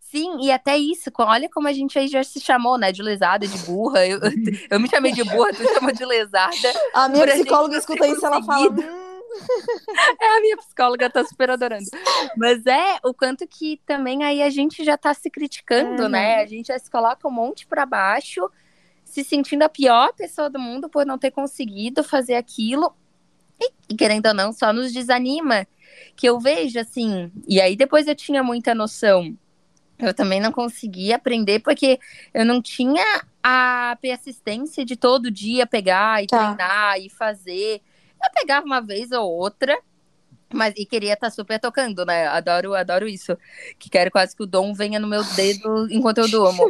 Sim, 0.00 0.38
e 0.40 0.50
até 0.50 0.76
isso, 0.76 1.10
olha 1.18 1.48
como 1.50 1.68
a 1.68 1.72
gente 1.72 1.98
aí 1.98 2.06
já 2.06 2.22
se 2.24 2.40
chamou, 2.40 2.78
né? 2.78 2.92
De 2.92 3.02
lesada, 3.02 3.46
de 3.46 3.58
burra. 3.58 4.06
Eu, 4.06 4.20
eu 4.70 4.80
me 4.80 4.88
chamei 4.88 5.12
de 5.12 5.24
burra, 5.24 5.52
tu 5.52 5.64
chamou 5.74 5.92
de 5.92 6.04
lesada. 6.04 6.50
A 6.94 7.08
minha 7.08 7.26
psicóloga 7.26 7.76
escuta 7.76 8.06
isso, 8.06 8.24
ela 8.24 8.42
fala. 8.42 8.70
Hum, 8.70 9.01
é, 10.20 10.36
a 10.36 10.40
minha 10.40 10.56
psicóloga 10.56 11.10
tá 11.10 11.24
super 11.24 11.50
adorando. 11.50 11.86
Mas 12.36 12.64
é 12.66 12.98
o 13.04 13.14
quanto 13.14 13.46
que 13.46 13.80
também 13.86 14.24
aí 14.24 14.42
a 14.42 14.50
gente 14.50 14.84
já 14.84 14.96
tá 14.96 15.12
se 15.14 15.30
criticando, 15.30 16.04
uhum. 16.04 16.08
né? 16.08 16.36
A 16.36 16.46
gente 16.46 16.66
já 16.66 16.78
se 16.78 16.90
coloca 16.90 17.26
um 17.26 17.30
monte 17.30 17.66
para 17.66 17.86
baixo, 17.86 18.50
se 19.04 19.24
sentindo 19.24 19.62
a 19.62 19.68
pior 19.68 20.12
pessoa 20.14 20.48
do 20.48 20.58
mundo 20.58 20.88
por 20.88 21.06
não 21.06 21.18
ter 21.18 21.30
conseguido 21.30 22.02
fazer 22.02 22.34
aquilo. 22.34 22.94
E, 23.60 23.70
e 23.90 23.94
querendo 23.94 24.26
ou 24.26 24.34
não, 24.34 24.52
só 24.52 24.72
nos 24.72 24.92
desanima. 24.92 25.66
Que 26.16 26.28
eu 26.28 26.40
vejo 26.40 26.78
assim, 26.78 27.30
e 27.46 27.60
aí 27.60 27.76
depois 27.76 28.06
eu 28.06 28.14
tinha 28.14 28.42
muita 28.42 28.74
noção. 28.74 29.36
Eu 29.98 30.12
também 30.12 30.40
não 30.40 30.50
conseguia 30.50 31.16
aprender 31.16 31.60
porque 31.60 32.00
eu 32.34 32.44
não 32.44 32.60
tinha 32.60 33.04
a 33.42 33.96
persistência 34.00 34.84
de 34.84 34.96
todo 34.96 35.30
dia 35.30 35.66
pegar 35.66 36.22
e 36.22 36.26
tá. 36.26 36.54
treinar 36.54 36.98
e 36.98 37.08
fazer. 37.08 37.80
Eu 38.22 38.30
pegava 38.34 38.64
uma 38.64 38.80
vez 38.80 39.10
ou 39.12 39.28
outra, 39.28 39.78
mas 40.52 40.74
e 40.76 40.84
queria 40.84 41.14
estar 41.14 41.28
tá 41.28 41.30
super 41.30 41.58
tocando, 41.58 42.04
né? 42.04 42.26
Adoro, 42.26 42.74
adoro 42.74 43.08
isso. 43.08 43.36
Que 43.78 43.90
quero 43.90 44.10
quase 44.10 44.36
que 44.36 44.42
o 44.42 44.46
dom 44.46 44.72
venha 44.74 44.98
no 44.98 45.08
meu 45.08 45.24
dedo 45.24 45.88
enquanto 45.90 46.18
eu 46.18 46.28
durmo. 46.28 46.62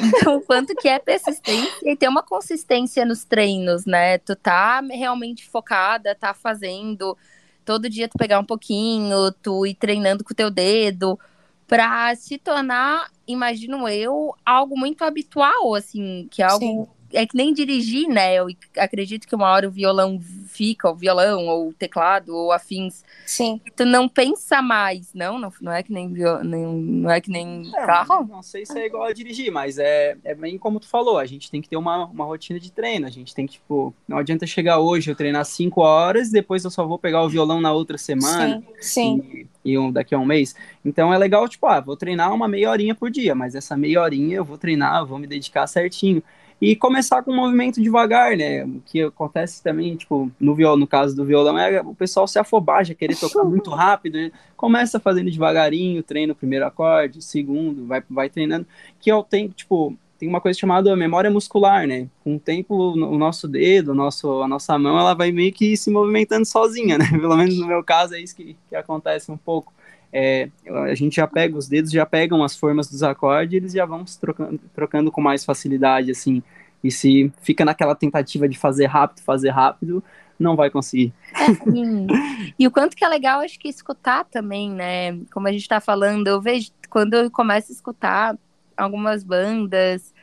Então, 0.00 0.40
quanto 0.42 0.76
que 0.76 0.88
é 0.88 0.98
persistência 0.98 1.90
e 1.90 1.96
ter 1.96 2.08
uma 2.08 2.22
consistência 2.22 3.04
nos 3.04 3.24
treinos, 3.24 3.84
né? 3.84 4.18
Tu 4.18 4.36
tá 4.36 4.80
realmente 4.80 5.48
focada, 5.48 6.14
tá 6.14 6.32
fazendo 6.32 7.16
todo 7.64 7.90
dia 7.90 8.08
tu 8.08 8.16
pegar 8.16 8.38
um 8.38 8.44
pouquinho, 8.44 9.30
tu 9.42 9.66
ir 9.66 9.74
treinando 9.74 10.24
com 10.24 10.32
o 10.32 10.36
teu 10.36 10.50
dedo, 10.50 11.20
para 11.66 12.14
se 12.16 12.38
tornar, 12.38 13.10
imagino 13.26 13.86
eu, 13.86 14.34
algo 14.42 14.74
muito 14.74 15.04
habitual, 15.04 15.74
assim, 15.74 16.26
que 16.30 16.40
é 16.40 16.46
algo 16.46 16.64
Sim 16.64 16.97
é 17.12 17.26
que 17.26 17.36
nem 17.36 17.52
dirigir, 17.52 18.08
né? 18.08 18.34
Eu 18.34 18.48
acredito 18.76 19.26
que 19.26 19.34
uma 19.34 19.50
hora 19.50 19.68
o 19.68 19.70
violão 19.70 20.20
fica, 20.48 20.90
o 20.90 20.94
violão, 20.94 21.46
ou 21.46 21.68
o 21.68 21.72
teclado, 21.72 22.34
ou 22.34 22.52
afins. 22.52 23.04
Sim. 23.24 23.60
Tu 23.76 23.84
não 23.84 24.08
pensa 24.08 24.60
mais, 24.60 25.12
não? 25.14 25.38
Não, 25.38 25.52
não 25.60 25.72
é 25.72 25.82
que 25.82 25.92
nem, 25.92 26.08
não, 26.08 26.72
não 26.72 27.10
é 27.10 27.20
que 27.20 27.30
nem 27.30 27.70
é, 27.74 27.86
carro? 27.86 28.26
Não 28.26 28.42
sei 28.42 28.66
se 28.66 28.78
é 28.78 28.86
igual 28.86 29.04
a 29.04 29.12
dirigir, 29.12 29.50
mas 29.50 29.78
é, 29.78 30.16
é 30.24 30.34
bem 30.34 30.58
como 30.58 30.80
tu 30.80 30.88
falou, 30.88 31.18
a 31.18 31.26
gente 31.26 31.50
tem 31.50 31.62
que 31.62 31.68
ter 31.68 31.76
uma, 31.76 32.06
uma 32.06 32.24
rotina 32.24 32.58
de 32.58 32.72
treino. 32.72 33.06
A 33.06 33.10
gente 33.10 33.34
tem 33.34 33.46
que, 33.46 33.54
tipo, 33.54 33.94
não 34.06 34.18
adianta 34.18 34.46
chegar 34.46 34.78
hoje, 34.78 35.10
eu 35.10 35.16
treinar 35.16 35.44
cinco 35.44 35.80
horas, 35.80 36.30
depois 36.30 36.64
eu 36.64 36.70
só 36.70 36.86
vou 36.86 36.98
pegar 36.98 37.22
o 37.22 37.28
violão 37.28 37.60
na 37.60 37.72
outra 37.72 37.96
semana. 37.96 38.62
Sim, 38.80 39.20
sim. 39.22 39.46
E, 39.64 39.72
e 39.72 39.78
um, 39.78 39.92
daqui 39.92 40.14
a 40.14 40.18
um 40.18 40.26
mês. 40.26 40.54
Então 40.84 41.12
é 41.12 41.18
legal, 41.18 41.48
tipo, 41.48 41.66
ah, 41.66 41.80
vou 41.80 41.96
treinar 41.96 42.34
uma 42.34 42.48
meia 42.48 42.70
horinha 42.70 42.94
por 42.94 43.10
dia, 43.10 43.34
mas 43.34 43.54
essa 43.54 43.76
meia 43.76 44.02
horinha 44.02 44.36
eu 44.36 44.44
vou 44.44 44.58
treinar, 44.58 45.06
vou 45.06 45.18
me 45.18 45.26
dedicar 45.26 45.66
certinho 45.66 46.22
e 46.60 46.74
começar 46.74 47.22
com 47.22 47.30
um 47.30 47.36
movimento 47.36 47.80
devagar, 47.80 48.36
né? 48.36 48.64
O 48.64 48.82
que 48.84 49.02
acontece 49.02 49.62
também, 49.62 49.94
tipo, 49.96 50.30
no 50.40 50.54
violão, 50.54 50.76
no 50.76 50.86
caso 50.86 51.14
do 51.14 51.24
violão, 51.24 51.58
é 51.58 51.80
o 51.80 51.94
pessoal 51.94 52.26
se 52.26 52.38
afobar, 52.38 52.84
já 52.84 52.94
querer 52.94 53.16
tocar 53.16 53.44
muito 53.44 53.70
rápido, 53.70 54.18
né? 54.18 54.32
começa 54.56 54.98
fazendo 54.98 55.30
devagarinho, 55.30 56.02
treina 56.02 56.32
o 56.32 56.36
primeiro 56.36 56.66
acorde, 56.66 57.20
o 57.20 57.22
segundo, 57.22 57.86
vai, 57.86 58.02
vai 58.10 58.28
treinando, 58.28 58.66
que 58.98 59.08
é 59.08 59.14
o 59.14 59.22
tempo, 59.22 59.54
tipo, 59.54 59.96
tem 60.18 60.28
uma 60.28 60.40
coisa 60.40 60.58
chamada 60.58 60.94
memória 60.96 61.30
muscular, 61.30 61.86
né? 61.86 62.08
Com 62.24 62.34
o 62.34 62.40
tempo, 62.40 62.74
o 62.74 63.16
nosso 63.16 63.46
dedo, 63.46 63.92
o 63.92 63.94
nosso, 63.94 64.42
a 64.42 64.48
nossa 64.48 64.76
mão, 64.76 64.98
ela 64.98 65.14
vai 65.14 65.30
meio 65.30 65.52
que 65.52 65.76
se 65.76 65.92
movimentando 65.92 66.44
sozinha, 66.44 66.98
né? 66.98 67.06
Pelo 67.18 67.36
menos 67.36 67.56
no 67.56 67.68
meu 67.68 67.84
caso 67.84 68.16
é 68.16 68.20
isso 68.20 68.34
que, 68.34 68.56
que 68.68 68.74
acontece 68.74 69.30
um 69.30 69.36
pouco 69.36 69.72
é, 70.12 70.48
a 70.66 70.94
gente 70.94 71.16
já 71.16 71.26
pega, 71.26 71.56
os 71.56 71.68
dedos 71.68 71.90
já 71.90 72.06
pegam 72.06 72.42
as 72.42 72.56
formas 72.56 72.88
dos 72.88 73.02
acordes 73.02 73.54
eles 73.54 73.72
já 73.72 73.84
vão 73.84 74.06
se 74.06 74.18
trocando, 74.18 74.60
trocando 74.74 75.12
com 75.12 75.20
mais 75.20 75.44
facilidade, 75.44 76.10
assim. 76.10 76.42
E 76.82 76.90
se 76.90 77.32
fica 77.42 77.64
naquela 77.64 77.94
tentativa 77.94 78.48
de 78.48 78.56
fazer 78.56 78.86
rápido, 78.86 79.22
fazer 79.22 79.50
rápido, 79.50 80.02
não 80.38 80.54
vai 80.54 80.70
conseguir. 80.70 81.12
É, 81.34 82.54
e 82.58 82.66
o 82.66 82.70
quanto 82.70 82.96
que 82.96 83.04
é 83.04 83.08
legal, 83.08 83.40
acho 83.40 83.58
que 83.58 83.68
escutar 83.68 84.24
também, 84.24 84.70
né? 84.70 85.18
Como 85.32 85.48
a 85.48 85.52
gente 85.52 85.68
tá 85.68 85.80
falando, 85.80 86.28
eu 86.28 86.40
vejo 86.40 86.70
quando 86.88 87.14
eu 87.14 87.30
começo 87.30 87.72
a 87.72 87.74
escutar 87.74 88.38
algumas 88.76 89.24
bandas 89.24 90.14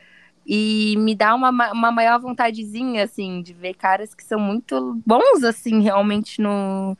e 0.46 0.94
me 0.98 1.14
dá 1.14 1.34
uma, 1.34 1.50
uma 1.72 1.92
maior 1.92 2.18
vontadezinha, 2.20 3.04
assim, 3.04 3.42
de 3.42 3.52
ver 3.52 3.74
caras 3.74 4.14
que 4.14 4.24
são 4.24 4.40
muito 4.40 5.00
bons, 5.04 5.44
assim, 5.44 5.82
realmente 5.82 6.40
no, 6.40 6.96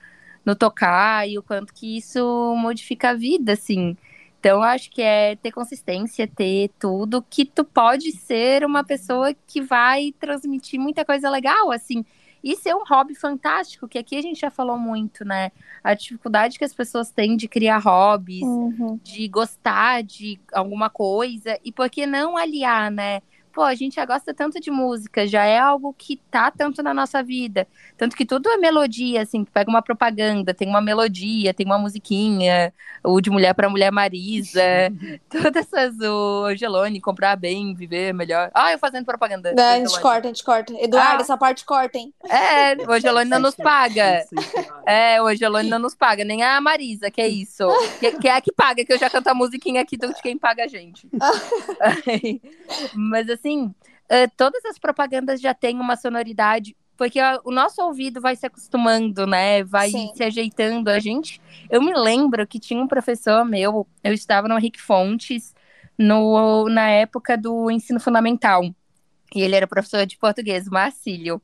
no 0.46 0.54
tocar 0.54 1.28
e 1.28 1.36
o 1.36 1.42
quanto 1.42 1.74
que 1.74 1.98
isso 1.98 2.54
modifica 2.56 3.10
a 3.10 3.14
vida, 3.14 3.52
assim. 3.52 3.96
Então, 4.38 4.62
acho 4.62 4.88
que 4.90 5.02
é 5.02 5.34
ter 5.34 5.50
consistência, 5.50 6.28
ter 6.28 6.70
tudo, 6.78 7.20
que 7.28 7.44
tu 7.44 7.64
pode 7.64 8.12
ser 8.12 8.64
uma 8.64 8.84
pessoa 8.84 9.34
que 9.46 9.60
vai 9.60 10.14
transmitir 10.20 10.78
muita 10.78 11.04
coisa 11.04 11.28
legal, 11.28 11.72
assim. 11.72 12.04
Isso 12.44 12.68
é 12.68 12.74
um 12.76 12.84
hobby 12.84 13.16
fantástico, 13.16 13.88
que 13.88 13.98
aqui 13.98 14.16
a 14.16 14.22
gente 14.22 14.38
já 14.38 14.50
falou 14.50 14.78
muito, 14.78 15.24
né? 15.24 15.50
A 15.82 15.94
dificuldade 15.94 16.60
que 16.60 16.64
as 16.64 16.72
pessoas 16.72 17.10
têm 17.10 17.36
de 17.36 17.48
criar 17.48 17.78
hobbies, 17.78 18.44
uhum. 18.44 19.00
de 19.02 19.26
gostar 19.26 20.04
de 20.04 20.38
alguma 20.52 20.88
coisa, 20.88 21.58
e 21.64 21.72
por 21.72 21.90
que 21.90 22.06
não 22.06 22.36
aliar, 22.36 22.88
né? 22.88 23.20
Pô, 23.56 23.62
a 23.62 23.74
gente 23.74 23.96
já 23.96 24.04
gosta 24.04 24.34
tanto 24.34 24.60
de 24.60 24.70
música, 24.70 25.26
já 25.26 25.46
é 25.46 25.58
algo 25.58 25.94
que 25.96 26.18
tá 26.30 26.50
tanto 26.50 26.82
na 26.82 26.92
nossa 26.92 27.22
vida. 27.22 27.66
Tanto 27.96 28.14
que 28.14 28.26
tudo 28.26 28.50
é 28.50 28.58
melodia, 28.58 29.22
assim, 29.22 29.46
pega 29.46 29.70
uma 29.70 29.80
propaganda, 29.80 30.52
tem 30.52 30.68
uma 30.68 30.82
melodia, 30.82 31.54
tem 31.54 31.64
uma 31.64 31.78
musiquinha, 31.78 32.70
o 33.02 33.18
de 33.18 33.30
mulher 33.30 33.54
para 33.54 33.70
mulher 33.70 33.90
Marisa, 33.90 34.60
todas 35.30 35.72
essas, 35.72 35.98
o 35.98 36.44
Angelone, 36.44 37.00
comprar 37.00 37.34
bem, 37.34 37.74
viver 37.74 38.12
melhor. 38.12 38.50
Ah, 38.52 38.72
eu 38.72 38.78
fazendo 38.78 39.06
propaganda. 39.06 39.54
Não, 39.54 39.64
a 39.64 39.78
gente 39.78 40.00
corta, 40.02 40.28
a 40.28 40.30
gente 40.30 40.44
corta. 40.44 40.74
Eduardo, 40.78 41.20
ah. 41.20 41.22
essa 41.22 41.38
parte 41.38 41.64
corta, 41.64 41.96
hein? 41.96 42.12
É, 42.28 42.74
o 42.86 42.92
Angelone 42.92 43.30
não 43.30 43.40
nos 43.40 43.54
paga. 43.54 44.22
É, 44.88 45.20
o 45.20 45.26
Angelone 45.26 45.68
não 45.68 45.80
nos 45.80 45.96
paga, 45.96 46.24
nem 46.24 46.44
a 46.44 46.60
Marisa, 46.60 47.10
que 47.10 47.20
é 47.20 47.26
isso. 47.26 47.66
Que, 47.98 48.12
que 48.18 48.28
é 48.28 48.36
a 48.36 48.40
que 48.40 48.52
paga, 48.52 48.84
que 48.84 48.92
eu 48.92 48.98
já 48.98 49.10
canto 49.10 49.26
a 49.26 49.34
musiquinha 49.34 49.80
aqui 49.80 49.96
de 49.96 50.22
quem 50.22 50.38
paga 50.38 50.62
a 50.62 50.68
gente. 50.68 51.08
Mas 52.94 53.28
assim, 53.28 53.45
uh, 53.54 54.30
todas 54.36 54.64
as 54.64 54.78
propagandas 54.78 55.40
já 55.40 55.54
têm 55.54 55.78
uma 55.78 55.96
sonoridade, 55.96 56.76
porque 56.96 57.20
o 57.44 57.50
nosso 57.50 57.82
ouvido 57.82 58.20
vai 58.20 58.34
se 58.36 58.46
acostumando, 58.46 59.26
né? 59.26 59.62
Vai 59.62 59.90
Sim. 59.90 60.10
se 60.14 60.24
ajeitando. 60.24 60.88
A 60.88 60.98
gente. 60.98 61.40
Eu 61.68 61.82
me 61.82 61.94
lembro 61.94 62.46
que 62.46 62.58
tinha 62.58 62.82
um 62.82 62.88
professor 62.88 63.44
meu, 63.44 63.86
eu 64.02 64.12
estava 64.12 64.48
no 64.48 64.56
Rick 64.56 64.80
Fontes 64.80 65.54
no, 65.98 66.68
na 66.68 66.88
época 66.88 67.36
do 67.36 67.70
ensino 67.70 68.00
fundamental. 68.00 68.62
E 69.34 69.42
ele 69.42 69.56
era 69.56 69.66
professor 69.66 70.06
de 70.06 70.16
português, 70.16 70.68
Marcílio. 70.68 71.42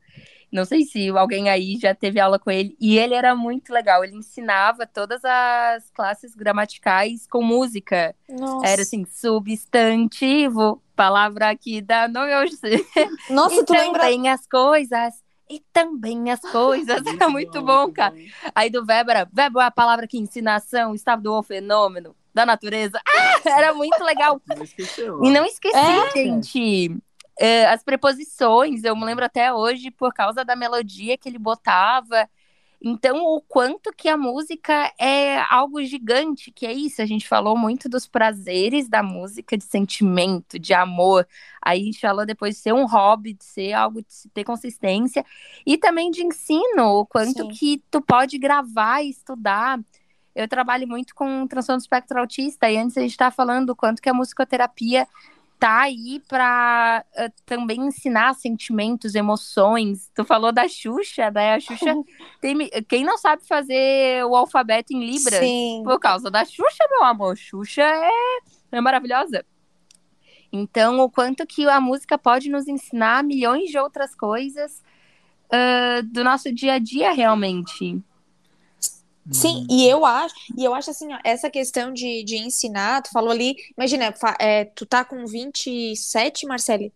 Não 0.52 0.66
sei 0.66 0.84
se 0.84 1.08
alguém 1.08 1.48
aí 1.48 1.78
já 1.78 1.94
teve 1.94 2.20
aula 2.20 2.38
com 2.38 2.50
ele. 2.50 2.76
E 2.78 2.98
ele 2.98 3.14
era 3.14 3.34
muito 3.34 3.72
legal. 3.72 4.04
Ele 4.04 4.16
ensinava 4.16 4.86
todas 4.86 5.24
as 5.24 5.90
classes 5.90 6.34
gramaticais 6.34 7.26
com 7.26 7.42
música. 7.42 8.14
Nossa. 8.28 8.66
Era 8.66 8.82
assim, 8.82 9.06
substantivo, 9.06 10.82
palavra 10.94 11.56
que 11.56 11.80
dá 11.80 12.06
nome 12.06 12.36
hoje. 12.36 12.56
Nossa, 13.30 13.54
e 13.54 13.58
tu 13.58 13.64
também 13.64 13.92
lembra... 13.92 14.34
as 14.34 14.46
coisas. 14.46 15.22
E 15.48 15.60
também 15.72 16.30
as 16.30 16.40
coisas. 16.40 17.02
Era 17.06 17.28
muito 17.30 17.62
bom, 17.62 17.90
cara. 17.90 18.14
Aí 18.54 18.68
do 18.68 18.84
era, 18.90 19.26
verbo 19.32 19.58
é 19.58 19.64
a 19.64 19.70
palavra 19.70 20.06
que 20.06 20.18
ensina 20.18 20.56
ação, 20.56 20.94
estado 20.94 21.22
do 21.22 21.42
fenômeno 21.42 22.14
da 22.34 22.46
natureza. 22.46 23.00
Ah, 23.06 23.40
era 23.44 23.74
muito 23.74 24.02
legal. 24.04 24.40
Não 24.46 24.62
esqueceu. 24.62 25.24
E 25.24 25.30
não 25.30 25.44
esqueci, 25.44 25.76
é. 25.76 26.10
gente 26.12 26.96
as 27.68 27.82
preposições, 27.82 28.84
eu 28.84 28.94
me 28.94 29.04
lembro 29.04 29.24
até 29.24 29.52
hoje 29.52 29.90
por 29.90 30.12
causa 30.14 30.44
da 30.44 30.54
melodia 30.54 31.18
que 31.18 31.28
ele 31.28 31.38
botava. 31.38 32.28
Então, 32.84 33.24
o 33.24 33.40
quanto 33.40 33.92
que 33.92 34.08
a 34.08 34.16
música 34.16 34.92
é 34.98 35.38
algo 35.48 35.84
gigante, 35.84 36.50
que 36.50 36.66
é 36.66 36.72
isso, 36.72 37.00
a 37.00 37.06
gente 37.06 37.28
falou 37.28 37.56
muito 37.56 37.88
dos 37.88 38.08
prazeres 38.08 38.88
da 38.88 39.04
música, 39.04 39.56
de 39.56 39.62
sentimento, 39.62 40.58
de 40.58 40.74
amor. 40.74 41.26
Aí 41.64 41.80
a 41.80 41.84
gente 41.84 42.00
falou 42.00 42.26
depois 42.26 42.56
de 42.56 42.60
ser 42.60 42.74
um 42.74 42.84
hobby, 42.84 43.34
de 43.34 43.44
ser 43.44 43.72
algo 43.72 44.02
de 44.02 44.28
ter 44.34 44.42
consistência, 44.42 45.24
e 45.64 45.78
também 45.78 46.10
de 46.10 46.24
ensino, 46.24 46.98
o 46.98 47.06
quanto 47.06 47.42
Sim. 47.42 47.48
que 47.50 47.82
tu 47.88 48.02
pode 48.02 48.36
gravar 48.36 49.00
e 49.00 49.10
estudar. 49.10 49.78
Eu 50.34 50.48
trabalho 50.48 50.88
muito 50.88 51.14
com 51.14 51.46
transtorno 51.46 51.78
do 51.78 51.82
espectro 51.82 52.18
autista, 52.18 52.68
e 52.68 52.76
antes 52.76 52.98
a 52.98 53.02
gente 53.02 53.12
estava 53.12 53.30
falando 53.30 53.70
o 53.70 53.76
quanto 53.76 54.02
que 54.02 54.08
a 54.08 54.14
musicoterapia 54.14 55.06
tá 55.62 55.82
aí 55.82 56.20
para 56.26 57.04
uh, 57.12 57.20
eh, 57.20 57.32
também 57.46 57.82
ensinar 57.82 58.34
sentimentos, 58.34 59.14
emoções. 59.14 60.10
Tu 60.12 60.24
falou 60.24 60.50
da 60.50 60.66
Xuxa, 60.66 61.30
né? 61.30 61.54
A 61.54 61.60
Xuxa 61.60 61.94
tem, 62.42 62.68
quem 62.88 63.04
não 63.04 63.16
sabe 63.16 63.46
fazer 63.46 64.24
o 64.24 64.34
alfabeto 64.34 64.92
em 64.92 64.98
Libras 64.98 65.38
Sim. 65.38 65.82
por 65.84 66.00
causa 66.00 66.28
da 66.32 66.44
Xuxa, 66.44 66.84
meu 66.90 67.04
amor. 67.04 67.36
Xuxa 67.36 67.80
é, 67.80 68.10
é 68.72 68.80
maravilhosa. 68.80 69.46
Então, 70.52 70.98
o 70.98 71.08
quanto 71.08 71.46
que 71.46 71.68
a 71.68 71.80
música 71.80 72.18
pode 72.18 72.50
nos 72.50 72.66
ensinar 72.66 73.22
milhões 73.22 73.70
de 73.70 73.78
outras 73.78 74.16
coisas 74.16 74.82
uh, 75.46 76.02
do 76.02 76.24
nosso 76.24 76.52
dia 76.52 76.72
a 76.72 76.78
dia, 76.80 77.12
realmente. 77.12 78.02
Sim, 79.30 79.58
hum. 79.62 79.66
e 79.70 79.88
eu 79.88 80.04
acho, 80.04 80.34
e 80.56 80.64
eu 80.64 80.74
acho 80.74 80.90
assim, 80.90 81.12
ó, 81.12 81.18
essa 81.22 81.48
questão 81.48 81.92
de, 81.92 82.24
de 82.24 82.36
ensinar, 82.36 83.02
tu 83.02 83.10
falou 83.10 83.30
ali, 83.30 83.54
imagina, 83.76 84.12
é, 84.38 84.64
tu 84.64 84.84
tá 84.84 85.04
com 85.04 85.24
27, 85.24 86.46
Marcele? 86.46 86.92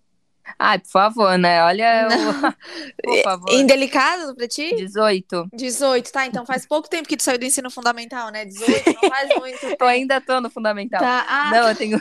Ai, 0.59 0.79
por 0.79 0.89
favor, 0.91 1.39
né? 1.39 1.63
Olha, 1.63 2.09
por 3.03 3.19
favor. 3.23 3.53
Indelicado 3.53 4.35
pra 4.35 4.47
ti? 4.49 4.75
18. 4.75 5.49
18, 5.53 6.13
tá, 6.13 6.27
então 6.27 6.47
faz 6.47 6.67
pouco 6.67 6.89
tempo 6.89 7.09
que 7.09 7.17
tu 7.17 7.23
saiu 7.23 7.39
do 7.39 7.45
ensino 7.45 7.71
fundamental, 7.71 8.31
né? 8.31 8.45
18, 8.45 8.93
não 8.93 9.11
faz 9.11 9.29
muito 9.39 9.61
tempo. 9.61 9.77
eu 9.81 9.87
ainda 9.87 10.21
tô 10.21 10.41
no 10.41 10.51
fundamental. 10.51 11.01
Tá, 11.01 11.27
ah, 11.29 11.51
não, 11.51 11.69
eu 11.69 11.75
tenho... 11.75 12.01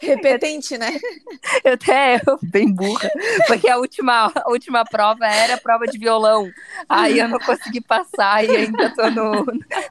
Repetente, 0.00 0.78
né? 0.78 0.98
Eu 1.64 1.74
até 1.74 2.16
eu, 2.26 2.38
bem 2.50 2.72
burra, 2.72 3.10
porque 3.46 3.68
a 3.68 3.78
última, 3.78 4.32
a 4.34 4.50
última 4.50 4.84
prova 4.84 5.26
era 5.26 5.54
a 5.54 5.60
prova 5.60 5.86
de 5.86 5.98
violão. 5.98 6.50
Aí 6.88 7.18
eu 7.18 7.28
não 7.28 7.38
consegui 7.38 7.80
passar 7.80 8.44
e 8.44 8.56
ainda 8.56 8.94
tô 8.94 9.10
no, 9.10 9.46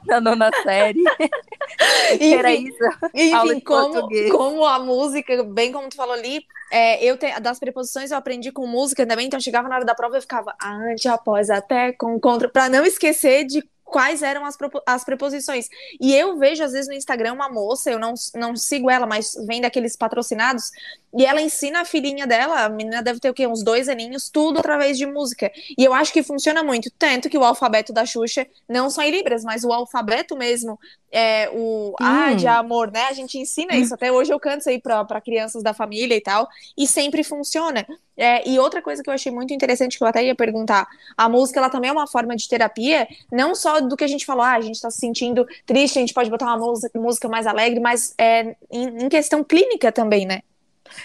na 0.06 0.20
nona 0.20 0.50
série. 0.62 1.02
Enfim, 2.14 2.34
era 2.34 2.54
isso. 2.54 2.84
Enfim, 3.14 3.60
como, 3.60 4.08
como 4.30 4.64
a 4.64 4.78
música, 4.78 5.42
bem 5.44 5.72
como 5.72 5.88
tu 5.88 5.96
falou 5.96 6.14
ali, 6.14 6.44
é, 6.70 7.04
eu 7.04 7.16
te, 7.16 7.38
das 7.40 7.58
preposições 7.58 8.10
eu 8.10 8.16
aprendi 8.16 8.50
com 8.50 8.66
música 8.66 9.06
também, 9.06 9.26
então 9.26 9.40
chegava 9.40 9.68
na 9.68 9.76
hora 9.76 9.84
da 9.84 9.94
prova 9.94 10.16
eu 10.16 10.22
ficava 10.22 10.54
ante, 10.62 11.08
após, 11.08 11.50
até, 11.50 11.92
com, 11.92 12.18
contra, 12.18 12.48
para 12.48 12.68
não 12.68 12.84
esquecer 12.84 13.44
de 13.44 13.62
quais 13.86 14.20
eram 14.20 14.44
as, 14.44 14.58
as 14.84 15.04
preposições. 15.04 15.68
E 16.00 16.14
eu 16.14 16.36
vejo, 16.36 16.62
às 16.62 16.72
vezes, 16.72 16.88
no 16.88 16.94
Instagram 16.94 17.32
uma 17.32 17.48
moça, 17.48 17.90
eu 17.90 17.98
não, 17.98 18.12
não 18.34 18.56
sigo 18.56 18.90
ela, 18.90 19.06
mas 19.06 19.34
vem 19.46 19.60
daqueles 19.60 19.96
patrocinados, 19.96 20.72
e 21.16 21.24
ela 21.24 21.40
ensina 21.40 21.80
a 21.80 21.84
filhinha 21.84 22.26
dela, 22.26 22.64
a 22.64 22.68
menina 22.68 23.02
deve 23.02 23.20
ter 23.20 23.30
o 23.30 23.34
quê? 23.34 23.46
Uns 23.46 23.62
dois 23.62 23.88
aninhos, 23.88 24.28
tudo 24.28 24.58
através 24.58 24.98
de 24.98 25.06
música. 25.06 25.50
E 25.78 25.82
eu 25.82 25.94
acho 25.94 26.12
que 26.12 26.22
funciona 26.22 26.62
muito. 26.62 26.90
Tanto 26.90 27.30
que 27.30 27.38
o 27.38 27.44
alfabeto 27.44 27.90
da 27.90 28.04
Xuxa, 28.04 28.46
não 28.68 28.90
só 28.90 29.02
em 29.02 29.12
Libras, 29.12 29.42
mas 29.42 29.64
o 29.64 29.72
alfabeto 29.72 30.36
mesmo, 30.36 30.78
é 31.10 31.48
o 31.54 31.90
hum. 31.92 31.94
A 31.98 32.34
de 32.34 32.46
amor, 32.46 32.90
né? 32.90 33.04
A 33.04 33.14
gente 33.14 33.38
ensina 33.38 33.74
isso. 33.76 33.94
Até 33.94 34.12
hoje 34.12 34.30
eu 34.30 34.38
canto 34.38 34.60
isso 34.60 34.68
aí 34.68 34.78
para 34.78 35.20
crianças 35.22 35.62
da 35.62 35.72
família 35.72 36.14
e 36.14 36.20
tal. 36.20 36.46
E 36.76 36.86
sempre 36.86 37.24
funciona. 37.24 37.86
É, 38.16 38.48
e 38.48 38.58
outra 38.58 38.80
coisa 38.80 39.02
que 39.02 39.10
eu 39.10 39.14
achei 39.14 39.30
muito 39.30 39.52
interessante, 39.52 39.98
que 39.98 40.02
eu 40.02 40.08
até 40.08 40.24
ia 40.24 40.34
perguntar, 40.34 40.86
a 41.16 41.28
música 41.28 41.60
ela 41.60 41.68
também 41.68 41.90
é 41.90 41.92
uma 41.92 42.06
forma 42.06 42.34
de 42.34 42.48
terapia, 42.48 43.06
não 43.30 43.54
só 43.54 43.80
do 43.80 43.96
que 43.96 44.04
a 44.04 44.08
gente 44.08 44.24
falou, 44.24 44.42
ah, 44.42 44.54
a 44.54 44.60
gente 44.60 44.76
está 44.76 44.90
se 44.90 44.98
sentindo 44.98 45.46
triste, 45.66 45.98
a 45.98 46.00
gente 46.00 46.14
pode 46.14 46.30
botar 46.30 46.46
uma 46.46 46.72
música, 46.94 47.28
mais 47.28 47.46
alegre, 47.46 47.78
mas 47.78 48.14
é, 48.16 48.56
em, 48.70 49.04
em 49.04 49.08
questão 49.08 49.44
clínica 49.44 49.92
também, 49.92 50.24
né? 50.24 50.40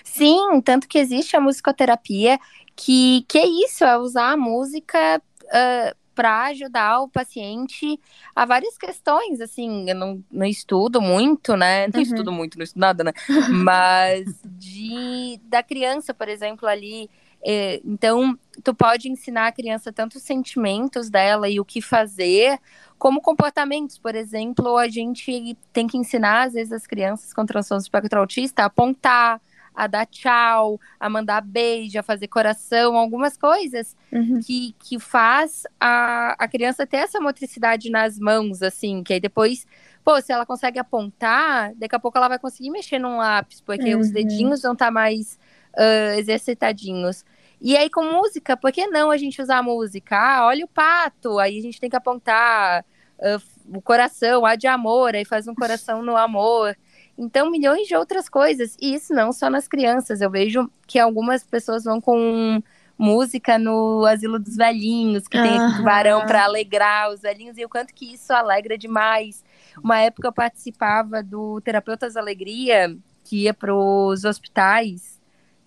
Sim, 0.04 0.62
tanto 0.64 0.88
que 0.88 0.98
existe 0.98 1.36
a 1.36 1.42
musicoterapia, 1.42 2.40
que, 2.76 3.26
que 3.28 3.38
é 3.38 3.46
isso, 3.46 3.84
é 3.84 3.98
usar 3.98 4.32
a 4.32 4.38
música 4.38 5.22
uh, 5.44 6.01
para 6.14 6.46
ajudar 6.46 7.02
o 7.02 7.08
paciente 7.08 8.00
a 8.36 8.46
várias 8.46 8.78
questões, 8.78 9.42
assim, 9.42 9.90
eu 9.90 9.96
não, 9.96 10.24
não 10.32 10.46
estudo 10.46 11.02
muito, 11.02 11.56
né? 11.56 11.88
Não 11.92 11.96
uhum. 11.96 12.02
estudo 12.02 12.32
muito, 12.32 12.58
não 12.58 12.64
estudo 12.64 12.82
nada, 12.82 13.04
né? 13.04 13.14
Mas 13.50 14.26
de 14.46 15.40
da 15.44 15.62
criança, 15.64 16.14
por 16.14 16.28
exemplo, 16.28 16.68
ali. 16.68 17.10
É, 17.44 17.82
então, 17.84 18.38
tu 18.64 18.74
pode 18.74 19.10
ensinar 19.10 19.48
a 19.48 19.52
criança 19.52 19.92
tanto 19.92 20.18
os 20.18 20.24
sentimentos 20.24 21.10
dela 21.10 21.50
e 21.50 21.60
o 21.60 21.66
que 21.66 21.82
fazer, 21.82 22.60
como 23.00 23.20
comportamentos. 23.20 23.98
Por 23.98 24.14
exemplo, 24.14 24.78
a 24.78 24.88
gente 24.88 25.58
tem 25.74 25.88
que 25.88 25.98
ensinar, 25.98 26.48
às 26.48 26.54
vezes, 26.54 26.72
as 26.72 26.86
crianças 26.86 27.34
com 27.34 27.46
transtorno 27.46 27.82
espectro 27.82 28.20
autista 28.20 28.62
a 28.62 28.66
apontar, 28.66 29.42
a 29.76 29.88
dar 29.88 30.06
tchau, 30.06 30.80
a 31.00 31.10
mandar 31.10 31.42
beijo, 31.42 31.98
a 31.98 32.04
fazer 32.04 32.28
coração, 32.28 32.98
algumas 32.98 33.38
coisas 33.38 33.96
uhum. 34.12 34.40
que, 34.46 34.76
que 34.80 35.00
faz 35.00 35.64
a, 35.80 36.36
a 36.38 36.48
criança 36.48 36.86
ter 36.86 36.98
essa 36.98 37.20
motricidade 37.20 37.90
nas 37.90 38.20
mãos, 38.20 38.62
assim, 38.62 39.04
que 39.04 39.14
aí 39.14 39.20
depois, 39.20 39.66
pô, 40.04 40.20
se 40.22 40.32
ela 40.32 40.46
consegue 40.46 40.78
apontar, 40.78 41.74
daqui 41.76 41.96
a 41.96 42.00
pouco 42.00 42.18
ela 42.18 42.28
vai 42.28 42.40
conseguir 42.40 42.70
mexer 42.70 43.00
num 43.00 43.18
lápis, 43.18 43.62
porque 43.62 43.96
uhum. 43.96 44.02
os 44.02 44.12
dedinhos 44.12 44.62
vão 44.62 44.74
estar 44.74 44.88
tá 44.88 44.92
mais 44.92 45.40
uh, 45.74 46.20
exercitadinhos. 46.20 47.26
E 47.62 47.78
aí 47.78 47.90
com 47.90 48.04
música, 48.04 48.58
por 48.58 48.72
que 48.72 48.88
não 48.88 49.12
a 49.12 49.18
gente 49.18 49.42
usar 49.42 49.60
a 49.60 49.64
música? 49.64 50.18
Ah, 50.18 50.48
olha 50.48 50.66
o 50.66 50.68
pato, 50.68 51.40
aí 51.40 51.58
a 51.58 51.62
gente 51.62 51.80
tem 51.80 51.90
que 51.90 51.96
apontar 51.96 52.84
uh, 53.20 53.78
o 53.78 53.82
coração, 53.82 54.46
a 54.46 54.56
de 54.56 54.68
amor, 54.68 55.16
aí 55.16 55.24
faz 55.24 55.48
um 55.48 55.56
coração 55.56 56.02
no 56.02 56.18
amor. 56.18 56.76
Então, 57.22 57.52
milhões 57.52 57.88
de 57.88 57.96
outras 57.96 58.28
coisas. 58.28 58.76
E 58.82 58.96
isso 58.96 59.14
não 59.14 59.32
só 59.32 59.48
nas 59.48 59.68
crianças. 59.68 60.22
Eu 60.22 60.32
vejo 60.32 60.68
que 60.88 60.98
algumas 60.98 61.44
pessoas 61.44 61.84
vão 61.84 62.02
com 62.02 62.60
música 62.98 63.60
no 63.60 64.04
asilo 64.06 64.40
dos 64.40 64.56
velhinhos, 64.56 65.28
que 65.28 65.40
tem 65.40 65.60
uhum. 65.60 65.84
varão 65.84 66.26
para 66.26 66.46
alegrar 66.46 67.12
os 67.12 67.22
velhinhos, 67.22 67.58
e 67.60 67.66
o 67.66 67.70
quanto 67.70 67.94
que 67.94 68.12
isso 68.12 68.34
alegra 68.34 68.76
demais. 68.76 69.44
Uma 69.84 70.00
época 70.00 70.28
eu 70.28 70.34
participava 70.34 71.22
do 71.22 71.62
Terapeutas 71.62 72.18
Alegria, 72.18 72.98
que 73.24 73.44
ia 73.44 73.54
para 73.54 73.74
os 73.74 74.26
hospitais, 74.26 75.21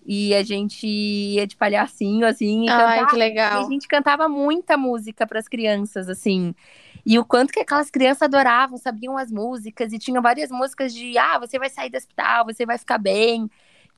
e 0.05 0.35
a 0.35 0.43
gente 0.43 0.85
ia 0.87 1.47
de 1.47 1.55
palhacinho, 1.55 2.27
assim, 2.27 2.65
e 2.65 2.69
Ai, 2.69 2.99
cantava, 2.99 3.09
que 3.09 3.15
legal. 3.15 3.61
E 3.61 3.65
a 3.65 3.69
gente 3.69 3.87
cantava 3.87 4.29
muita 4.29 4.77
música 4.77 5.25
para 5.25 5.39
as 5.39 5.47
crianças, 5.47 6.07
assim. 6.07 6.53
E 7.05 7.17
o 7.17 7.25
quanto 7.25 7.51
que 7.51 7.59
aquelas 7.59 7.89
crianças 7.89 8.23
adoravam, 8.23 8.77
sabiam 8.77 9.17
as 9.17 9.31
músicas, 9.31 9.93
e 9.93 9.99
tinha 9.99 10.21
várias 10.21 10.51
músicas 10.51 10.93
de 10.93 11.17
ah, 11.17 11.39
você 11.39 11.57
vai 11.57 11.69
sair 11.69 11.89
do 11.89 11.97
hospital, 11.97 12.45
você 12.45 12.65
vai 12.65 12.77
ficar 12.77 12.97
bem. 12.97 13.49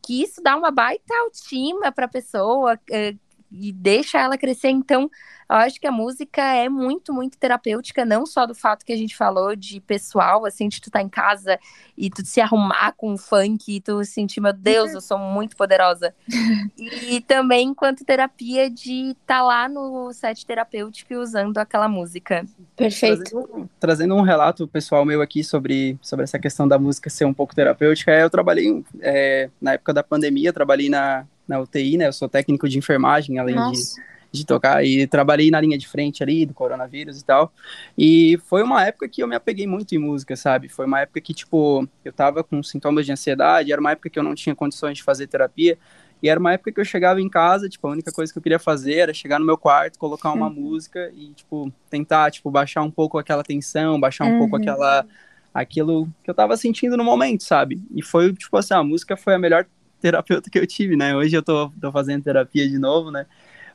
que 0.01 0.21
isso 0.23 0.41
dá 0.41 0.55
uma 0.55 0.71
baita 0.71 1.13
autoestima 1.23 1.91
para 1.91 2.05
a 2.05 2.09
pessoa 2.09 2.79
é, 2.91 3.15
e 3.51 3.71
deixa 3.71 4.19
ela 4.19 4.37
crescer. 4.37 4.69
Então, 4.69 5.09
eu 5.49 5.55
acho 5.55 5.79
que 5.79 5.87
a 5.87 5.91
música 5.91 6.41
é 6.41 6.67
muito, 6.67 7.13
muito 7.13 7.37
terapêutica, 7.37 8.03
não 8.03 8.25
só 8.25 8.45
do 8.45 8.53
fato 8.53 8.85
que 8.85 8.91
a 8.91 8.97
gente 8.97 9.15
falou 9.15 9.55
de 9.55 9.79
pessoal, 9.79 10.45
assim, 10.45 10.67
de 10.67 10.81
tu 10.81 10.89
estar 10.89 10.99
tá 10.99 11.05
em 11.05 11.07
casa 11.07 11.57
e 11.97 12.09
tu 12.09 12.25
se 12.25 12.41
arrumar 12.41 12.93
com 12.97 13.17
funk 13.17 13.77
e 13.77 13.79
tu 13.79 14.03
sentir, 14.03 14.41
meu 14.41 14.51
Deus, 14.51 14.93
eu 14.93 14.99
sou 14.99 15.17
muito 15.17 15.55
poderosa. 15.55 16.13
e 16.77 17.21
também 17.21 17.69
enquanto 17.69 18.03
terapia 18.03 18.69
de 18.69 19.11
estar 19.11 19.39
tá 19.39 19.41
lá 19.41 19.69
no 19.69 20.11
set 20.11 20.45
terapêutico 20.45 21.13
e 21.13 21.17
usando 21.17 21.57
aquela 21.57 21.87
música. 21.87 22.45
Perfeito. 22.75 23.23
Trazendo, 23.23 23.69
trazendo, 23.79 24.15
um 24.15 24.21
relato 24.21 24.67
pessoal 24.67 25.05
meu 25.05 25.21
aqui 25.21 25.45
sobre, 25.45 25.97
sobre 26.01 26.23
essa 26.23 26.37
questão 26.37 26.67
da 26.67 26.77
música 26.77 27.09
ser 27.09 27.23
um 27.23 27.33
pouco 27.33 27.55
terapêutica, 27.55 28.11
eu 28.11 28.29
trabalhei 28.29 28.83
é, 28.99 29.49
na 29.61 29.73
época 29.73 29.93
da 29.93 30.03
pandemia, 30.03 30.51
trabalhei 30.51 30.89
na, 30.89 31.25
na 31.47 31.59
UTI, 31.59 31.97
né? 31.97 32.07
Eu 32.07 32.13
sou 32.13 32.27
técnico 32.27 32.67
de 32.67 32.77
enfermagem, 32.77 33.39
além 33.39 33.55
Nossa. 33.55 33.95
de 33.95 34.07
de 34.31 34.45
tocar 34.45 34.83
e 34.85 35.07
trabalhei 35.07 35.49
na 35.49 35.59
linha 35.59 35.77
de 35.77 35.87
frente 35.87 36.21
ali 36.23 36.45
do 36.45 36.53
coronavírus 36.53 37.19
e 37.19 37.25
tal. 37.25 37.51
E 37.97 38.39
foi 38.45 38.63
uma 38.63 38.85
época 38.85 39.07
que 39.07 39.21
eu 39.21 39.27
me 39.27 39.35
apeguei 39.35 39.67
muito 39.67 39.93
em 39.95 39.97
música, 39.97 40.35
sabe? 40.35 40.69
Foi 40.69 40.85
uma 40.85 41.01
época 41.01 41.21
que, 41.21 41.33
tipo, 41.33 41.87
eu 42.03 42.13
tava 42.13 42.43
com 42.43 42.61
sintomas 42.61 43.05
de 43.05 43.11
ansiedade, 43.11 43.71
era 43.71 43.81
uma 43.81 43.91
época 43.91 44.09
que 44.09 44.19
eu 44.19 44.23
não 44.23 44.35
tinha 44.35 44.55
condições 44.55 44.97
de 44.97 45.03
fazer 45.03 45.27
terapia. 45.27 45.77
E 46.21 46.29
era 46.29 46.39
uma 46.39 46.53
época 46.53 46.71
que 46.71 46.79
eu 46.79 46.85
chegava 46.85 47.21
em 47.21 47.29
casa, 47.29 47.69
tipo, 47.69 47.87
a 47.87 47.91
única 47.91 48.11
coisa 48.11 48.33
que 48.33 48.39
eu 48.39 48.43
queria 48.43 48.57
fazer 48.57 48.95
era 48.95 49.13
chegar 49.13 49.39
no 49.39 49.45
meu 49.45 49.57
quarto, 49.57 49.99
colocar 49.99 50.31
uma 50.31 50.49
música 50.49 51.11
e, 51.15 51.31
tipo, 51.33 51.71
tentar, 51.91 52.31
tipo, 52.31 52.49
baixar 52.49 52.81
um 52.81 52.89
pouco 52.89 53.19
aquela 53.19 53.43
tensão, 53.43 53.99
baixar 53.99 54.25
um 54.25 54.31
uhum. 54.31 54.39
pouco 54.39 54.55
aquela 54.55 55.05
aquilo 55.53 56.07
que 56.23 56.29
eu 56.29 56.35
tava 56.35 56.55
sentindo 56.55 56.95
no 56.95 57.03
momento, 57.03 57.43
sabe? 57.43 57.81
E 57.95 58.03
foi, 58.03 58.31
tipo 58.33 58.55
assim, 58.57 58.75
a 58.75 58.83
música 58.83 59.17
foi 59.17 59.33
a 59.33 59.39
melhor 59.39 59.65
terapeuta 60.01 60.49
que 60.49 60.59
eu 60.59 60.67
tive, 60.67 60.95
né? 60.95 61.15
Hoje 61.15 61.35
eu 61.35 61.43
tô, 61.43 61.69
tô 61.81 61.91
fazendo 61.91 62.23
terapia 62.23 62.67
de 62.67 62.77
novo, 62.77 63.11
né? 63.11 63.25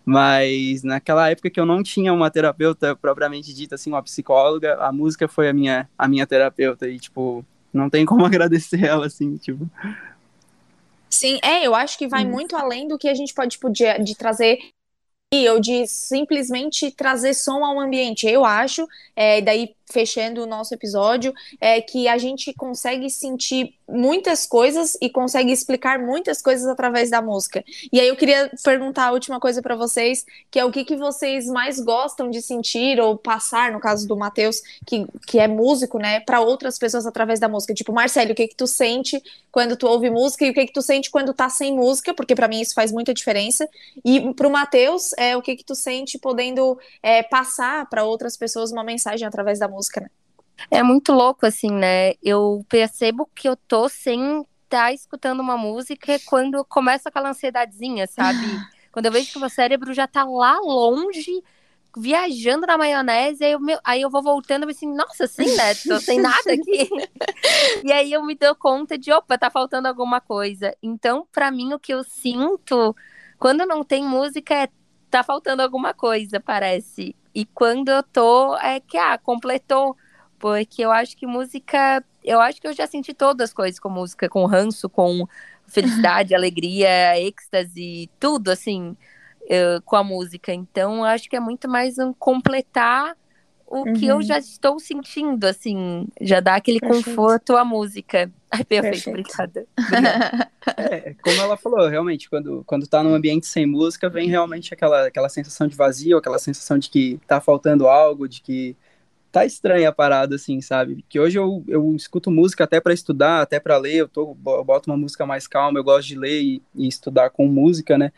Mas 0.05 0.83
naquela 0.83 1.31
época 1.31 1.51
que 1.51 1.61
eu 1.61 1.67
não 1.67 1.83
tinha 1.83 2.13
uma 2.13 2.31
terapeuta 2.31 2.97
propriamente 2.97 3.55
dita, 3.55 3.77
assim, 3.77 3.91
uma 3.91 4.03
psicóloga, 4.03 4.75
a 4.77 4.93
música 4.93 5.29
foi 5.29 5.49
a 5.49 5.53
minha, 5.53 5.89
a 5.97 6.09
minha 6.09 6.27
terapeuta. 6.27 6.89
E, 6.89 6.99
tipo, 6.99 7.45
não 7.73 7.89
tem 7.89 8.05
como 8.05 8.25
agradecer 8.27 8.85
ela, 8.85 9.07
assim, 9.07 9.37
tipo. 9.37 9.69
Sim, 11.09 11.39
é, 11.43 11.67
eu 11.67 11.75
acho 11.75 11.97
que 11.99 12.09
vai 12.09 12.25
muito 12.25 12.57
além 12.57 12.89
do 12.89 12.99
que 12.99 13.09
a 13.09 13.15
gente 13.15 13.35
pode, 13.35 13.53
tipo, 13.53 13.71
de, 13.71 13.99
de 13.99 14.17
trazer 14.17 14.59
ou 15.51 15.61
de 15.61 15.87
simplesmente 15.87 16.91
trazer 16.91 17.33
som 17.35 17.65
ao 17.65 17.81
ambiente. 17.81 18.27
Eu 18.27 18.45
acho, 18.45 18.87
é, 19.17 19.41
daí 19.41 19.75
fechando 19.91 20.43
o 20.43 20.47
nosso 20.47 20.75
episódio, 20.75 21.33
é 21.61 21.81
que 21.81 22.09
a 22.09 22.19
gente 22.19 22.53
consegue 22.55 23.11
sentir 23.11 23.75
muitas 23.89 24.47
coisas 24.47 24.97
e 25.03 25.11
consegue 25.11 25.53
explicar 25.53 25.99
muitas 25.99 26.41
coisas 26.41 26.67
através 26.67 27.11
da 27.11 27.21
música. 27.21 27.63
E 27.93 28.01
aí 28.01 28.09
eu 28.09 28.17
queria 28.17 28.51
perguntar 28.65 29.09
a 29.09 29.13
última 29.13 29.39
coisa 29.39 29.61
para 29.61 29.77
vocês, 29.77 30.25
que 30.51 30.59
é 30.59 30.65
o 30.65 30.71
que, 30.71 30.85
que 30.85 30.97
vocês 30.97 31.47
mais 31.47 31.79
gostam 31.79 32.31
de 32.31 32.41
sentir 32.41 32.99
ou 32.99 33.19
passar, 33.19 33.71
no 33.71 33.81
caso 33.81 34.09
do 34.09 34.17
Matheus, 34.17 34.63
que, 34.87 35.07
que 35.27 35.39
é 35.39 35.47
músico, 35.47 35.99
né, 35.99 36.21
para 36.21 36.41
outras 36.41 36.79
pessoas 36.79 37.07
através 37.07 37.39
da 37.39 37.49
música. 37.49 37.75
Tipo, 37.75 37.93
Marcelo, 37.93 38.33
o 38.33 38.35
que 38.35 38.49
que 38.49 38.57
tu 38.57 38.67
sente 38.67 39.23
quando 39.51 39.77
tu 39.77 39.87
ouve 39.87 40.09
música 40.09 40.47
e 40.47 40.51
o 40.51 40.55
que 40.55 40.67
que 40.67 40.73
tu 40.73 40.81
sente 40.81 41.11
quando 41.11 41.35
tá 41.35 41.51
sem 41.51 41.75
música, 41.75 42.15
porque 42.15 42.35
para 42.35 42.49
mim 42.49 42.61
isso 42.61 42.75
faz 42.75 42.91
muita 42.91 43.13
diferença. 43.13 43.69
E 44.03 44.33
pro 44.33 44.51
Matheus, 44.51 45.13
é 45.19 45.37
o 45.37 45.43
que 45.43 45.55
que 45.55 45.65
tu 45.65 45.75
sente 45.75 46.19
podendo 46.19 46.79
é, 47.03 47.23
passar 47.23 47.89
para 47.91 48.05
outras 48.05 48.37
pessoas 48.37 48.73
uma 48.73 48.83
mensagem 48.83 49.27
através 49.29 49.59
da 49.59 49.69
música 49.69 49.82
música, 49.83 50.01
né? 50.01 50.09
É 50.71 50.83
muito 50.83 51.13
louco, 51.13 51.45
assim, 51.45 51.71
né? 51.71 52.13
Eu 52.23 52.65
percebo 52.69 53.29
que 53.35 53.49
eu 53.49 53.57
tô 53.57 53.89
sem 53.89 54.41
estar 54.41 54.87
tá 54.87 54.93
escutando 54.93 55.41
uma 55.41 55.57
música 55.57 56.19
quando 56.25 56.65
começa 56.65 57.09
aquela 57.09 57.31
ansiedadezinha, 57.31 58.07
sabe? 58.07 58.47
quando 58.93 59.07
eu 59.07 59.13
vejo 59.13 59.31
que 59.33 59.39
o 59.39 59.41
meu 59.41 59.51
cérebro 59.51 59.93
já 59.93 60.07
tá 60.07 60.23
lá 60.25 60.59
longe, 60.61 61.43
viajando 61.97 62.67
na 62.67 62.79
maionese, 62.79 63.45
aí 63.45 63.53
eu, 63.53 63.61
aí 63.83 64.03
eu 64.03 64.11
vou 64.11 64.23
voltando 64.23 64.69
e 64.69 64.71
assim, 64.71 64.87
nossa, 64.95 65.25
assim, 65.25 65.57
né? 65.57 65.75
Tô 65.75 65.99
sem 65.99 66.21
nada 66.21 66.37
aqui. 66.53 66.89
e 67.83 67.93
aí 67.93 68.13
eu 68.13 68.25
me 68.25 68.35
dou 68.35 68.55
conta 68.55 68.97
de, 68.97 69.13
opa, 69.13 69.37
tá 69.37 69.51
faltando 69.51 69.89
alguma 69.89 70.21
coisa. 70.21 70.75
Então, 70.83 71.27
para 71.33 71.51
mim, 71.51 71.73
o 71.73 71.79
que 71.79 71.93
eu 71.93 72.05
sinto 72.05 72.95
quando 73.39 73.67
não 73.67 73.83
tem 73.83 74.05
música 74.05 74.55
é 74.55 74.69
tá 75.11 75.23
faltando 75.23 75.61
alguma 75.61 75.93
coisa, 75.93 76.41
parece. 76.41 77.15
E 77.35 77.45
quando 77.47 77.89
eu 77.89 78.03
tô, 78.03 78.57
é 78.59 78.81
que, 78.81 78.99
ah, 78.99 79.19
completou. 79.19 79.97
Porque 80.39 80.83
eu 80.83 80.91
acho 80.91 81.17
que 81.17 81.27
música. 81.27 82.05
Eu 82.23 82.41
acho 82.41 82.61
que 82.61 82.67
eu 82.67 82.73
já 82.73 82.87
senti 82.87 83.15
todas 83.15 83.51
as 83.51 83.55
coisas 83.55 83.81
com 83.81 83.89
música, 83.89 84.29
com 84.29 84.45
ranço, 84.47 84.89
com 84.89 85.27
felicidade, 85.67 86.35
alegria, 86.35 87.19
êxtase, 87.21 88.11
tudo, 88.21 88.51
assim, 88.51 88.97
eu, 89.49 89.81
com 89.83 89.97
a 89.97 90.05
música. 90.05 90.53
Então, 90.53 90.99
eu 90.99 91.05
acho 91.05 91.29
que 91.29 91.37
é 91.37 91.41
muito 91.41 91.69
mais 91.69 91.99
um 91.99 92.13
completar 92.13 93.17
o 93.73 93.87
uhum. 93.87 93.95
que 93.95 94.07
eu 94.07 94.17
uhum. 94.17 94.23
já 94.23 94.39
estou 94.39 94.79
sentindo, 94.79 95.47
assim, 95.47 96.07
já 96.21 96.41
dá 96.41 96.57
aquele 96.57 96.79
perfeito. 96.79 97.07
conforto 97.07 97.57
à 97.57 97.65
música. 97.65 98.31
Ai, 98.53 98.63
perfeito, 98.65 99.11
perfeito. 99.11 99.31
obrigada. 99.31 99.67
é, 100.77 101.15
como 101.23 101.41
ela 101.41 101.57
falou, 101.57 101.89
realmente, 101.89 102.29
quando, 102.29 102.63
quando 102.67 102.87
tá 102.87 103.03
num 103.03 103.15
ambiente 103.15 103.47
sem 103.47 103.65
música, 103.65 104.11
vem 104.11 104.29
realmente 104.29 104.75
aquela, 104.75 105.07
aquela 105.07 105.31
sensação 105.31 105.67
de 105.67 105.75
vazio, 105.75 106.19
aquela 106.19 106.39
sensação 106.39 106.79
de 106.79 106.91
que 106.91 107.19
tá 107.27 107.41
faltando 107.41 107.89
algo, 107.89 108.29
de 108.29 108.43
que 108.43 108.77
tá 109.33 109.47
estranha 109.47 109.89
a 109.89 109.93
parada, 109.93 110.35
assim, 110.35 110.61
sabe? 110.61 111.03
Que 111.09 111.19
hoje 111.19 111.39
eu, 111.39 111.65
eu 111.67 111.97
escuto 111.97 112.31
música 112.31 112.65
até 112.65 112.79
para 112.79 112.93
estudar, 112.93 113.41
até 113.41 113.59
para 113.59 113.79
ler, 113.79 113.95
eu, 113.95 114.09
tô, 114.09 114.37
eu 114.47 114.65
boto 114.65 114.91
uma 114.91 114.99
música 114.99 115.25
mais 115.25 115.47
calma, 115.47 115.79
eu 115.79 115.85
gosto 115.85 116.09
de 116.09 116.19
ler 116.19 116.43
e, 116.43 116.63
e, 116.75 116.87
estudar 116.87 117.31
com 117.31 117.47
música, 117.47 117.97
né? 117.97 118.13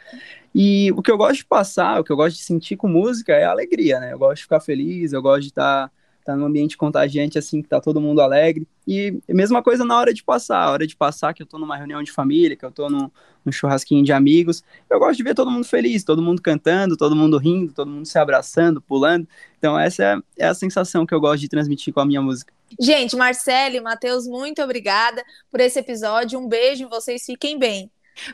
E 0.55 0.93
o 0.93 1.03
que 1.03 1.11
eu 1.11 1.17
gosto 1.17 1.39
de 1.39 1.47
passar, 1.47 2.01
o 2.01 2.05
que 2.05 2.13
eu 2.13 2.17
gosto 2.17 2.37
de 2.37 2.43
sentir 2.43 2.77
com 2.77 2.89
música 2.89 3.33
é 3.33 3.45
a 3.45 3.51
alegria, 3.51 3.99
né? 3.99 4.13
Eu 4.13 4.19
gosto 4.19 4.37
de 4.37 4.43
ficar 4.43 4.61
feliz, 4.61 5.13
eu 5.13 5.23
gosto 5.23 5.43
de 5.43 5.49
estar. 5.49 5.89
Tá 5.89 5.93
tá 6.25 6.35
num 6.35 6.47
ambiente 6.47 6.77
contagiante, 6.77 7.39
assim, 7.39 7.61
que 7.61 7.69
tá 7.69 7.81
todo 7.81 8.01
mundo 8.01 8.21
alegre. 8.21 8.67
E 8.89 9.21
mesma 9.29 9.63
coisa 9.63 9.85
na 9.85 9.99
hora 9.99 10.13
de 10.13 10.25
passar, 10.25 10.59
a 10.59 10.71
hora 10.71 10.87
de 10.87 10.97
passar 10.97 11.35
que 11.35 11.43
eu 11.43 11.47
tô 11.47 11.59
numa 11.59 11.77
reunião 11.77 12.03
de 12.03 12.11
família, 12.11 12.57
que 12.57 12.65
eu 12.65 12.73
tô 12.73 12.89
num, 12.89 13.11
num 13.45 13.53
churrasquinho 13.53 14.03
de 14.03 14.13
amigos. 14.13 14.65
Eu 14.89 14.99
gosto 14.99 15.19
de 15.19 15.23
ver 15.23 15.35
todo 15.35 15.51
mundo 15.51 15.67
feliz, 15.67 16.03
todo 16.03 16.23
mundo 16.23 16.41
cantando, 16.41 16.97
todo 16.97 17.15
mundo 17.15 17.37
rindo, 17.37 17.73
todo 17.73 17.91
mundo 17.91 18.07
se 18.07 18.19
abraçando, 18.19 18.81
pulando. 18.81 19.29
Então 19.59 19.79
essa 19.79 20.03
é, 20.03 20.45
é 20.45 20.47
a 20.47 20.55
sensação 20.55 21.05
que 21.05 21.15
eu 21.15 21.21
gosto 21.21 21.41
de 21.41 21.49
transmitir 21.49 21.93
com 21.93 22.01
a 22.01 22.07
minha 22.07 22.23
música. 22.23 22.53
Gente, 22.81 23.15
Marcelo 23.15 23.77
e 23.77 23.81
Matheus, 23.81 24.27
muito 24.27 24.63
obrigada 24.63 25.23
por 25.51 25.61
esse 25.61 25.79
episódio. 25.79 26.41
Um 26.41 26.49
beijo, 26.49 26.89
vocês 26.89 27.25
fiquem 27.25 27.59
bem. 27.59 27.91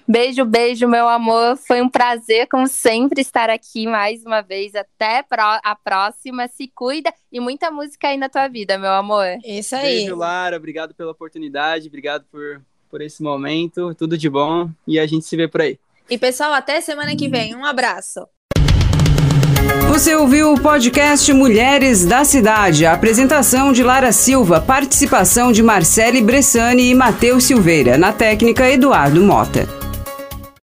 Beijo, 0.07 0.45
beijo, 0.45 0.87
meu 0.89 1.09
amor. 1.09 1.57
Foi 1.57 1.81
um 1.81 1.89
prazer, 1.89 2.47
como 2.49 2.67
sempre, 2.67 3.21
estar 3.21 3.51
aqui 3.51 3.87
mais 3.87 4.25
uma 4.25 4.41
vez. 4.41 4.75
Até 4.75 5.25
a 5.63 5.77
próxima. 5.77 6.49
Se 6.49 6.69
cuida 6.69 7.13
e 7.31 7.41
muita 7.41 7.71
música 7.71 8.09
aí 8.09 8.17
na 8.17 8.29
tua 8.29 8.49
vida, 8.49 8.79
meu 8.79 8.93
amor. 8.93 9.27
Isso 9.45 9.75
aí. 9.75 10.01
Beijo, 10.01 10.17
Lara. 10.17 10.57
Obrigado 10.57 10.95
pela 10.95 11.13
oportunidade. 11.13 11.89
Obrigado 11.89 12.25
por, 12.31 12.63
por 12.91 13.01
esse 13.01 13.23
momento. 13.23 13.95
Tudo 13.95 14.17
de 14.17 14.29
bom. 14.29 14.71
E 14.87 14.99
a 14.99 15.07
gente 15.07 15.25
se 15.25 15.37
vê 15.37 15.49
por 15.49 15.61
aí. 15.61 15.79
E, 16.09 16.19
pessoal, 16.19 16.53
até 16.53 16.81
semana 16.81 17.15
que 17.17 17.29
vem. 17.29 17.55
Um 17.55 17.65
abraço. 17.65 18.27
Você 19.89 20.15
ouviu 20.15 20.53
o 20.53 20.61
podcast 20.61 21.33
Mulheres 21.33 22.05
da 22.05 22.25
Cidade. 22.25 22.87
A 22.87 22.93
apresentação 22.93 23.73
de 23.73 23.83
Lara 23.83 24.13
Silva, 24.13 24.61
participação 24.61 25.53
de 25.53 25.63
Marcele 25.63 26.23
Bressani 26.23 26.91
e 26.91 26.95
Matheus 26.95 27.45
Silveira. 27.45 27.99
Na 27.99 28.13
técnica, 28.13 28.71
Eduardo 28.71 29.21
Mota. 29.23 29.80